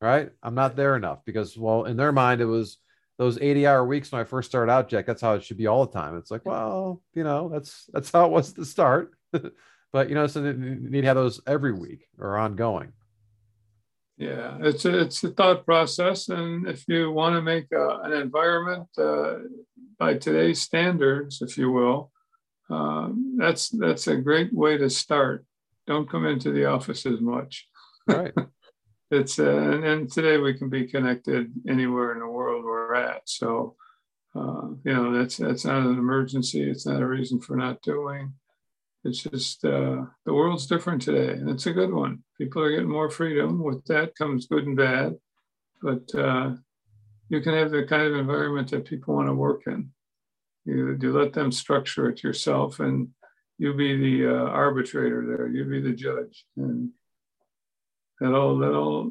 right? 0.00 0.30
I'm 0.42 0.54
not 0.54 0.76
there 0.76 0.96
enough 0.96 1.24
because, 1.26 1.58
well, 1.58 1.84
in 1.84 1.96
their 1.96 2.12
mind, 2.12 2.40
it 2.40 2.46
was 2.46 2.78
those 3.18 3.38
80 3.38 3.66
hour 3.66 3.84
weeks 3.84 4.12
when 4.12 4.20
I 4.20 4.24
first 4.24 4.48
started 4.48 4.72
out, 4.72 4.88
Jack. 4.88 5.04
That's 5.04 5.20
how 5.20 5.34
it 5.34 5.42
should 5.42 5.58
be 5.58 5.66
all 5.66 5.84
the 5.84 5.92
time. 5.92 6.16
It's 6.16 6.30
like, 6.30 6.46
well, 6.46 7.02
you 7.12 7.24
know, 7.24 7.48
that's 7.48 7.90
that's 7.92 8.10
how 8.12 8.26
it 8.26 8.30
was 8.30 8.52
to 8.54 8.64
start. 8.64 9.10
but 9.92 10.08
you 10.08 10.14
know, 10.14 10.28
so 10.28 10.42
you 10.44 10.52
need 10.54 11.00
to 11.00 11.06
have 11.08 11.16
those 11.16 11.40
every 11.46 11.72
week 11.72 12.06
or 12.18 12.38
ongoing. 12.38 12.92
Yeah, 14.16 14.58
it's 14.60 14.84
a, 14.84 15.00
it's 15.00 15.22
a 15.22 15.30
thought 15.30 15.64
process, 15.64 16.28
and 16.28 16.66
if 16.66 16.84
you 16.88 17.12
want 17.12 17.36
to 17.36 17.42
make 17.42 17.66
a, 17.72 18.00
an 18.02 18.12
environment 18.12 18.88
uh, 18.98 19.34
by 19.96 20.14
today's 20.14 20.60
standards, 20.60 21.40
if 21.40 21.56
you 21.56 21.70
will, 21.70 22.10
uh, 22.70 23.08
that's 23.36 23.70
that's 23.70 24.06
a 24.06 24.16
great 24.16 24.52
way 24.52 24.76
to 24.76 24.90
start 24.90 25.44
don't 25.88 26.08
come 26.08 26.26
into 26.26 26.52
the 26.52 26.66
office 26.66 27.06
as 27.06 27.20
much. 27.20 27.66
Right. 28.06 28.32
it's 29.10 29.38
uh, 29.38 29.56
and, 29.56 29.84
and, 29.84 30.12
today 30.12 30.36
we 30.36 30.54
can 30.54 30.68
be 30.68 30.86
connected 30.86 31.50
anywhere 31.66 32.12
in 32.12 32.20
the 32.20 32.26
world 32.26 32.64
we're 32.64 32.94
at. 32.94 33.22
So 33.24 33.74
uh, 34.36 34.68
you 34.84 34.92
know 34.92 35.12
that's 35.18 35.38
that's 35.38 35.64
not 35.64 35.86
an 35.86 35.98
emergency. 35.98 36.70
It's 36.70 36.86
not 36.86 37.02
a 37.02 37.06
reason 37.06 37.40
for 37.40 37.56
not 37.56 37.82
doing. 37.82 38.34
It's 39.04 39.22
just 39.22 39.64
uh, 39.64 40.04
the 40.26 40.34
world's 40.34 40.66
different 40.66 41.02
today, 41.02 41.32
and 41.32 41.48
it's 41.48 41.66
a 41.66 41.72
good 41.72 41.92
one. 41.92 42.22
People 42.36 42.62
are 42.62 42.70
getting 42.70 42.90
more 42.90 43.10
freedom. 43.10 43.64
With 43.64 43.84
that 43.86 44.14
comes 44.14 44.46
good 44.46 44.66
and 44.66 44.76
bad, 44.76 45.14
but 45.80 46.14
uh, 46.14 46.52
you 47.30 47.40
can 47.40 47.54
have 47.54 47.70
the 47.70 47.86
kind 47.86 48.02
of 48.02 48.16
environment 48.16 48.70
that 48.70 48.84
people 48.84 49.14
want 49.14 49.28
to 49.28 49.34
work 49.34 49.62
in. 49.66 49.90
You, 50.68 50.98
you 51.00 51.12
let 51.18 51.32
them 51.32 51.50
structure 51.50 52.10
it 52.10 52.22
yourself, 52.22 52.78
and 52.80 53.08
you 53.56 53.72
be 53.72 53.96
the 53.96 54.28
uh, 54.28 54.48
arbitrator 54.50 55.24
there. 55.26 55.48
You 55.48 55.64
be 55.64 55.80
the 55.80 55.96
judge, 55.96 56.44
and 56.58 56.90
that'll 58.20 58.58
that'll 58.58 59.10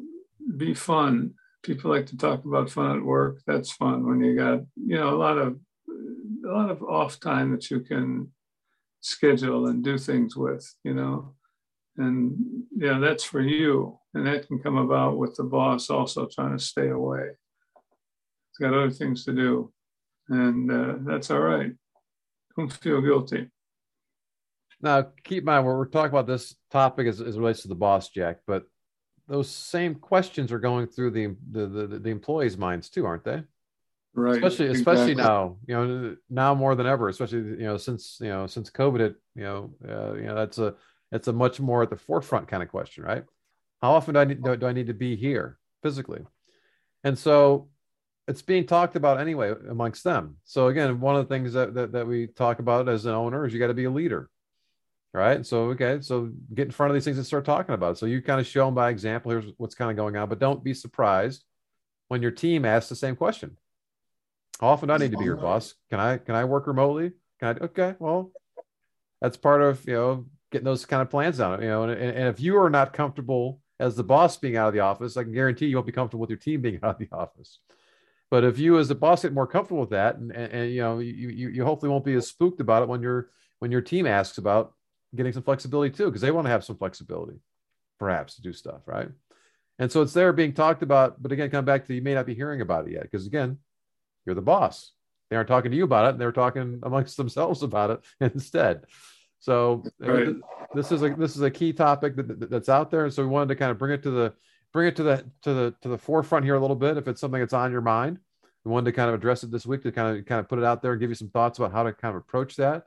be 0.56 0.72
fun. 0.72 1.34
People 1.64 1.90
like 1.90 2.06
to 2.06 2.16
talk 2.16 2.44
about 2.44 2.70
fun 2.70 2.98
at 2.98 3.02
work. 3.02 3.40
That's 3.44 3.72
fun 3.72 4.06
when 4.06 4.20
you 4.20 4.36
got 4.36 4.60
you 4.76 4.98
know 4.98 5.12
a 5.12 5.18
lot 5.18 5.36
of 5.36 5.58
a 6.46 6.48
lot 6.48 6.70
of 6.70 6.80
off 6.84 7.18
time 7.18 7.50
that 7.50 7.68
you 7.72 7.80
can 7.80 8.30
schedule 9.00 9.66
and 9.66 9.82
do 9.82 9.98
things 9.98 10.36
with. 10.36 10.64
You 10.84 10.94
know, 10.94 11.34
and 11.96 12.36
yeah, 12.76 13.00
that's 13.00 13.24
for 13.24 13.40
you, 13.40 13.98
and 14.14 14.24
that 14.28 14.46
can 14.46 14.60
come 14.60 14.76
about 14.76 15.18
with 15.18 15.34
the 15.34 15.42
boss 15.42 15.90
also 15.90 16.28
trying 16.32 16.56
to 16.56 16.62
stay 16.62 16.90
away. 16.90 17.30
He's 18.52 18.58
got 18.60 18.74
other 18.74 18.92
things 18.92 19.24
to 19.24 19.32
do, 19.32 19.72
and 20.28 20.70
uh, 20.70 20.94
that's 21.00 21.30
all 21.30 21.40
right. 21.40 21.72
Don't 22.56 22.72
feel 22.72 23.00
guilty. 23.00 23.48
Now, 24.80 25.08
keep 25.24 25.38
in 25.38 25.44
mind, 25.44 25.66
we're, 25.66 25.76
we're 25.76 25.86
talking 25.86 26.10
about 26.10 26.26
this 26.26 26.54
topic 26.70 27.06
as, 27.06 27.20
as 27.20 27.38
relates 27.38 27.62
to 27.62 27.68
the 27.68 27.74
boss, 27.74 28.10
Jack, 28.10 28.38
but 28.46 28.64
those 29.26 29.50
same 29.50 29.94
questions 29.94 30.52
are 30.52 30.58
going 30.58 30.86
through 30.86 31.10
the 31.10 31.36
the 31.50 31.66
the, 31.66 31.86
the 31.98 32.10
employees' 32.10 32.56
minds 32.56 32.88
too, 32.88 33.04
aren't 33.04 33.24
they? 33.24 33.42
Right. 34.14 34.36
Especially 34.36 34.66
especially 34.68 35.14
now, 35.14 35.58
you 35.66 35.74
know, 35.74 36.16
now 36.30 36.54
more 36.54 36.74
than 36.74 36.86
ever, 36.86 37.08
especially 37.08 37.38
you 37.38 37.66
know 37.66 37.76
since 37.76 38.18
you 38.20 38.28
know 38.28 38.46
since 38.46 38.70
COVID 38.70 39.00
it 39.00 39.16
you 39.34 39.42
know, 39.42 39.70
uh, 39.88 40.14
you 40.14 40.24
know 40.24 40.34
that's 40.34 40.58
a 40.58 40.74
it's 41.12 41.28
a 41.28 41.32
much 41.32 41.60
more 41.60 41.82
at 41.82 41.90
the 41.90 41.96
forefront 41.96 42.48
kind 42.48 42.62
of 42.62 42.68
question, 42.68 43.04
right? 43.04 43.24
How 43.82 43.92
often 43.92 44.14
do 44.14 44.20
I 44.20 44.24
need 44.24 44.42
do, 44.42 44.56
do 44.56 44.66
I 44.66 44.72
need 44.72 44.88
to 44.88 44.94
be 44.94 45.14
here 45.14 45.58
physically? 45.82 46.22
And 47.04 47.18
so 47.18 47.68
it's 48.28 48.42
being 48.42 48.66
talked 48.66 48.94
about 48.94 49.20
anyway 49.20 49.52
amongst 49.68 50.04
them. 50.04 50.36
So 50.44 50.68
again, 50.68 51.00
one 51.00 51.16
of 51.16 51.26
the 51.26 51.34
things 51.34 51.54
that, 51.54 51.74
that, 51.74 51.92
that 51.92 52.06
we 52.06 52.28
talk 52.28 52.60
about 52.60 52.88
as 52.88 53.06
an 53.06 53.14
owner 53.14 53.46
is 53.46 53.52
you 53.52 53.58
got 53.58 53.68
to 53.68 53.74
be 53.74 53.84
a 53.84 53.90
leader 53.90 54.30
right? 55.12 55.44
So 55.44 55.70
okay, 55.70 55.98
so 56.00 56.30
get 56.54 56.66
in 56.66 56.70
front 56.70 56.90
of 56.90 56.94
these 56.94 57.04
things 57.04 57.16
and 57.16 57.26
start 57.26 57.44
talking 57.44 57.74
about 57.74 57.92
it. 57.92 57.98
So 57.98 58.06
you 58.06 58.22
kind 58.22 58.40
of 58.40 58.46
show 58.46 58.64
them 58.64 58.74
by 58.74 58.90
example. 58.90 59.30
Here's 59.30 59.52
what's 59.56 59.74
kind 59.74 59.90
of 59.90 59.96
going 59.96 60.16
on, 60.16 60.28
but 60.28 60.38
don't 60.38 60.62
be 60.62 60.74
surprised 60.74 61.44
when 62.08 62.22
your 62.22 62.30
team 62.30 62.64
asks 62.64 62.88
the 62.88 62.96
same 62.96 63.16
question. 63.16 63.56
Often 64.60 64.90
I 64.90 64.96
need 64.96 65.12
to 65.12 65.18
be 65.18 65.24
your 65.24 65.36
boss? 65.36 65.74
Can 65.90 66.00
I 66.00 66.18
can 66.18 66.34
I 66.34 66.44
work 66.44 66.66
remotely? 66.66 67.12
Can 67.40 67.48
I? 67.48 67.64
Okay, 67.64 67.94
well, 67.98 68.32
that's 69.20 69.36
part 69.36 69.62
of 69.62 69.84
you 69.86 69.94
know 69.94 70.26
getting 70.50 70.64
those 70.64 70.84
kind 70.84 71.02
of 71.02 71.10
plans 71.10 71.38
down. 71.38 71.62
You 71.62 71.68
know, 71.68 71.84
and, 71.84 71.92
and 71.92 72.28
if 72.28 72.40
you 72.40 72.58
are 72.58 72.70
not 72.70 72.92
comfortable 72.92 73.60
as 73.78 73.94
the 73.94 74.02
boss 74.02 74.36
being 74.36 74.56
out 74.56 74.68
of 74.68 74.74
the 74.74 74.80
office, 74.80 75.16
I 75.16 75.22
can 75.22 75.32
guarantee 75.32 75.66
you 75.66 75.76
won't 75.76 75.86
be 75.86 75.92
comfortable 75.92 76.22
with 76.22 76.30
your 76.30 76.38
team 76.38 76.60
being 76.60 76.80
out 76.82 77.00
of 77.00 77.08
the 77.08 77.16
office. 77.16 77.60
But 78.30 78.44
if 78.44 78.58
you 78.58 78.78
as 78.78 78.88
the 78.88 78.94
boss 78.94 79.22
get 79.22 79.32
more 79.32 79.46
comfortable 79.46 79.80
with 79.80 79.90
that, 79.90 80.16
and, 80.16 80.30
and, 80.32 80.52
and 80.52 80.70
you 80.70 80.82
know 80.82 80.98
you, 80.98 81.28
you 81.28 81.48
you 81.48 81.64
hopefully 81.64 81.90
won't 81.90 82.04
be 82.04 82.14
as 82.14 82.26
spooked 82.26 82.60
about 82.60 82.82
it 82.82 82.88
when 82.88 83.02
your 83.02 83.30
when 83.58 83.70
your 83.70 83.80
team 83.80 84.06
asks 84.06 84.38
about 84.38 84.74
getting 85.14 85.32
some 85.32 85.42
flexibility 85.42 85.94
too, 85.94 86.06
because 86.06 86.20
they 86.20 86.30
want 86.30 86.46
to 86.46 86.50
have 86.50 86.64
some 86.64 86.76
flexibility, 86.76 87.38
perhaps 87.98 88.36
to 88.36 88.42
do 88.42 88.52
stuff, 88.52 88.82
right? 88.86 89.08
And 89.78 89.90
so 89.90 90.02
it's 90.02 90.12
there 90.12 90.32
being 90.32 90.52
talked 90.52 90.82
about, 90.82 91.22
but 91.22 91.32
again, 91.32 91.50
come 91.50 91.64
back 91.64 91.86
to 91.86 91.94
you 91.94 92.02
may 92.02 92.14
not 92.14 92.26
be 92.26 92.34
hearing 92.34 92.60
about 92.60 92.86
it 92.86 92.92
yet, 92.92 93.02
because 93.02 93.26
again, 93.26 93.58
you're 94.26 94.34
the 94.34 94.42
boss. 94.42 94.92
They 95.30 95.36
aren't 95.36 95.48
talking 95.48 95.70
to 95.70 95.76
you 95.76 95.84
about 95.84 96.06
it, 96.06 96.10
and 96.10 96.20
they're 96.20 96.32
talking 96.32 96.80
amongst 96.82 97.16
themselves 97.16 97.62
about 97.62 97.90
it 97.90 98.00
instead. 98.34 98.84
So 99.40 99.84
right. 100.00 100.34
this 100.74 100.90
is 100.90 101.02
a 101.02 101.10
this 101.10 101.36
is 101.36 101.42
a 101.42 101.50
key 101.50 101.72
topic 101.72 102.16
that, 102.16 102.50
that's 102.50 102.68
out 102.68 102.90
there, 102.90 103.04
and 103.04 103.12
so 103.12 103.22
we 103.22 103.28
wanted 103.28 103.48
to 103.50 103.56
kind 103.56 103.70
of 103.70 103.78
bring 103.78 103.92
it 103.92 104.02
to 104.02 104.10
the 104.10 104.34
bring 104.72 104.88
it 104.88 104.96
to 104.96 105.02
the 105.02 105.24
to 105.42 105.54
the 105.54 105.74
to 105.82 105.88
the 105.88 105.98
forefront 105.98 106.44
here 106.44 106.54
a 106.54 106.60
little 106.60 106.76
bit. 106.76 106.96
If 106.96 107.08
it's 107.08 107.20
something 107.20 107.40
that's 107.40 107.52
on 107.52 107.72
your 107.72 107.80
mind, 107.80 108.18
we 108.64 108.72
wanted 108.72 108.86
to 108.86 108.92
kind 108.92 109.08
of 109.08 109.14
address 109.14 109.42
it 109.42 109.50
this 109.50 109.66
week 109.66 109.82
to 109.82 109.92
kind 109.92 110.18
of 110.18 110.26
kind 110.26 110.40
of 110.40 110.48
put 110.48 110.58
it 110.58 110.64
out 110.64 110.82
there 110.82 110.92
and 110.92 111.00
give 111.00 111.10
you 111.10 111.14
some 111.14 111.30
thoughts 111.30 111.58
about 111.58 111.72
how 111.72 111.82
to 111.82 111.92
kind 111.92 112.14
of 112.14 112.20
approach 112.20 112.56
that, 112.56 112.86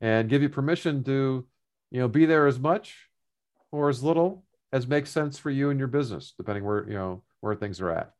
and 0.00 0.28
give 0.28 0.42
you 0.42 0.48
permission 0.48 1.02
to, 1.04 1.46
you 1.90 2.00
know, 2.00 2.08
be 2.08 2.26
there 2.26 2.46
as 2.46 2.58
much 2.58 3.08
or 3.70 3.88
as 3.88 4.02
little 4.02 4.44
as 4.72 4.86
makes 4.86 5.10
sense 5.10 5.38
for 5.38 5.50
you 5.50 5.70
and 5.70 5.78
your 5.78 5.88
business, 5.88 6.34
depending 6.36 6.64
where 6.64 6.88
you 6.88 6.94
know 6.94 7.22
where 7.40 7.54
things 7.54 7.80
are 7.80 7.90
at. 7.90 8.12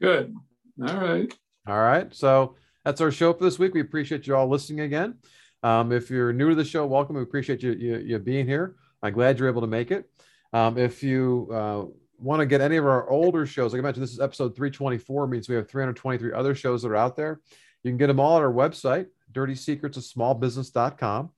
Good. 0.00 0.34
All 0.80 0.96
right. 0.96 1.32
All 1.66 1.78
right. 1.80 2.12
So 2.14 2.56
that's 2.84 3.00
our 3.00 3.12
show 3.12 3.32
for 3.32 3.44
this 3.44 3.58
week. 3.58 3.74
We 3.74 3.80
appreciate 3.80 4.26
you 4.26 4.34
all 4.34 4.48
listening 4.48 4.80
again. 4.80 5.14
Um, 5.62 5.92
if 5.92 6.10
you're 6.10 6.32
new 6.32 6.48
to 6.48 6.54
the 6.56 6.64
show, 6.64 6.84
welcome. 6.86 7.14
We 7.14 7.22
appreciate 7.22 7.62
you, 7.62 7.72
you, 7.72 7.98
you 7.98 8.18
being 8.18 8.46
here. 8.46 8.74
I'm 9.00 9.12
glad 9.12 9.38
you're 9.38 9.48
able 9.48 9.60
to 9.60 9.68
make 9.68 9.92
it. 9.92 10.10
Um, 10.52 10.78
if 10.78 11.02
you 11.02 11.48
uh, 11.52 11.84
want 12.18 12.40
to 12.40 12.46
get 12.46 12.60
any 12.60 12.76
of 12.76 12.84
our 12.84 13.08
older 13.08 13.46
shows, 13.46 13.72
like 13.72 13.80
I 13.80 13.82
mentioned, 13.82 14.02
this 14.02 14.12
is 14.12 14.20
episode 14.20 14.54
324, 14.54 15.26
means 15.26 15.48
we 15.48 15.54
have 15.54 15.68
323 15.68 16.32
other 16.32 16.54
shows 16.54 16.82
that 16.82 16.88
are 16.88 16.96
out 16.96 17.16
there. 17.16 17.40
You 17.82 17.90
can 17.90 17.98
get 17.98 18.06
them 18.08 18.20
all 18.20 18.36
at 18.36 18.42
our 18.42 18.52
website, 18.52 19.06
dirty 19.32 19.54
secrets 19.54 19.96
of 19.96 20.04
dirtysecretsofsmallbusiness.com. 20.04 21.30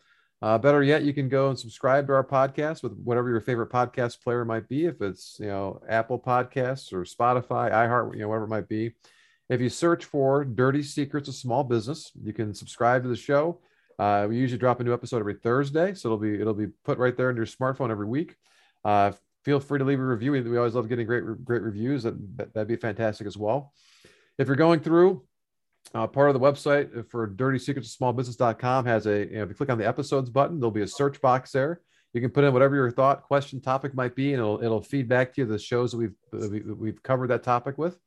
Uh, 0.43 0.59
better 0.59 0.83
yet, 0.83 1.05
you 1.05 1.15
can 1.15 1.29
go 1.29 1.49
and 1.49 1.59
subscribe 1.59 2.07
to 2.07 2.13
our 2.13 2.23
podcast 2.23 2.83
with 2.83 2.93
whatever 2.99 3.31
your 3.31 3.41
favorite 3.41 3.71
podcast 3.71 4.23
player 4.23 4.45
might 4.45 4.69
be. 4.69 4.85
If 4.85 5.01
it's 5.01 5.39
you 5.41 5.47
know 5.47 5.81
Apple 5.89 6.19
Podcasts 6.19 6.93
or 6.93 7.05
Spotify, 7.05 7.73
iHeart, 7.73 8.13
you 8.13 8.21
know 8.21 8.29
whatever 8.29 8.45
it 8.45 8.49
might 8.49 8.69
be. 8.69 8.93
If 9.49 9.63
you 9.63 9.71
search 9.71 10.05
for 10.05 10.45
"Dirty 10.45 10.83
Secrets 10.83 11.29
of 11.29 11.35
Small 11.35 11.65
Business," 11.65 12.13
you 12.23 12.35
can 12.35 12.53
subscribe 12.53 13.05
to 13.05 13.09
the 13.09 13.17
show. 13.17 13.61
Uh, 13.99 14.27
we 14.29 14.37
usually 14.37 14.59
drop 14.59 14.81
a 14.81 14.85
new 14.85 14.93
episode 14.93 15.21
every 15.21 15.35
Thursday, 15.35 15.95
so 15.95 16.09
it'll 16.09 16.19
be 16.19 16.39
it'll 16.39 16.53
be 16.53 16.67
put 16.85 16.99
right 16.99 17.17
there 17.17 17.31
in 17.31 17.37
your 17.37 17.47
smartphone 17.47 17.91
every 17.91 18.07
week. 18.07 18.37
Uh, 18.85 19.13
feel 19.45 19.61
free 19.61 19.79
to 19.79 19.85
leave 19.85 20.01
a 20.01 20.05
review. 20.05 20.33
We 20.33 20.57
always 20.57 20.75
love 20.75 20.89
getting 20.89 21.07
great 21.07 21.25
great 21.45 21.63
reviews. 21.63 22.03
That, 22.03 22.15
that'd 22.37 22.69
be 22.69 22.77
fantastic 22.77 23.27
as 23.27 23.37
well. 23.37 23.73
If 24.39 24.47
you're 24.47 24.57
going 24.57 24.81
through 24.81 25.25
uh, 25.95 26.07
part 26.07 26.29
of 26.29 26.35
the 26.35 26.41
website 26.41 27.09
for 27.11 27.27
dirty 27.27 27.59
secrets 27.59 27.89
of 27.89 27.93
small 27.93 28.13
business.com 28.13 28.87
has 28.87 29.07
a, 29.07 29.27
you 29.27 29.37
know, 29.37 29.43
if 29.43 29.49
you 29.49 29.55
click 29.55 29.71
on 29.71 29.79
the 29.79 29.87
episodes 29.87 30.31
button, 30.31 30.59
there'll 30.59 30.71
be 30.71 30.83
a 30.83 30.87
search 30.87 31.21
box 31.21 31.53
there. 31.53 31.81
You 32.13 32.21
can 32.21 32.31
put 32.31 32.45
in 32.45 32.53
whatever 32.53 32.77
your 32.77 32.91
thought, 32.91 33.23
question, 33.23 33.61
topic 33.61 33.95
might 33.95 34.15
be, 34.15 34.33
and 34.33 34.41
it'll, 34.41 34.63
it'll 34.63 34.83
feed 34.83 35.09
back 35.09 35.35
to 35.35 35.41
you 35.41 35.47
the 35.47 35.59
shows 35.59 35.91
that 35.93 35.99
we've, 35.99 36.15
that 36.33 36.77
we've 36.79 37.03
covered 37.03 37.29
that 37.31 37.43
topic 37.43 37.77
with. 37.77 37.99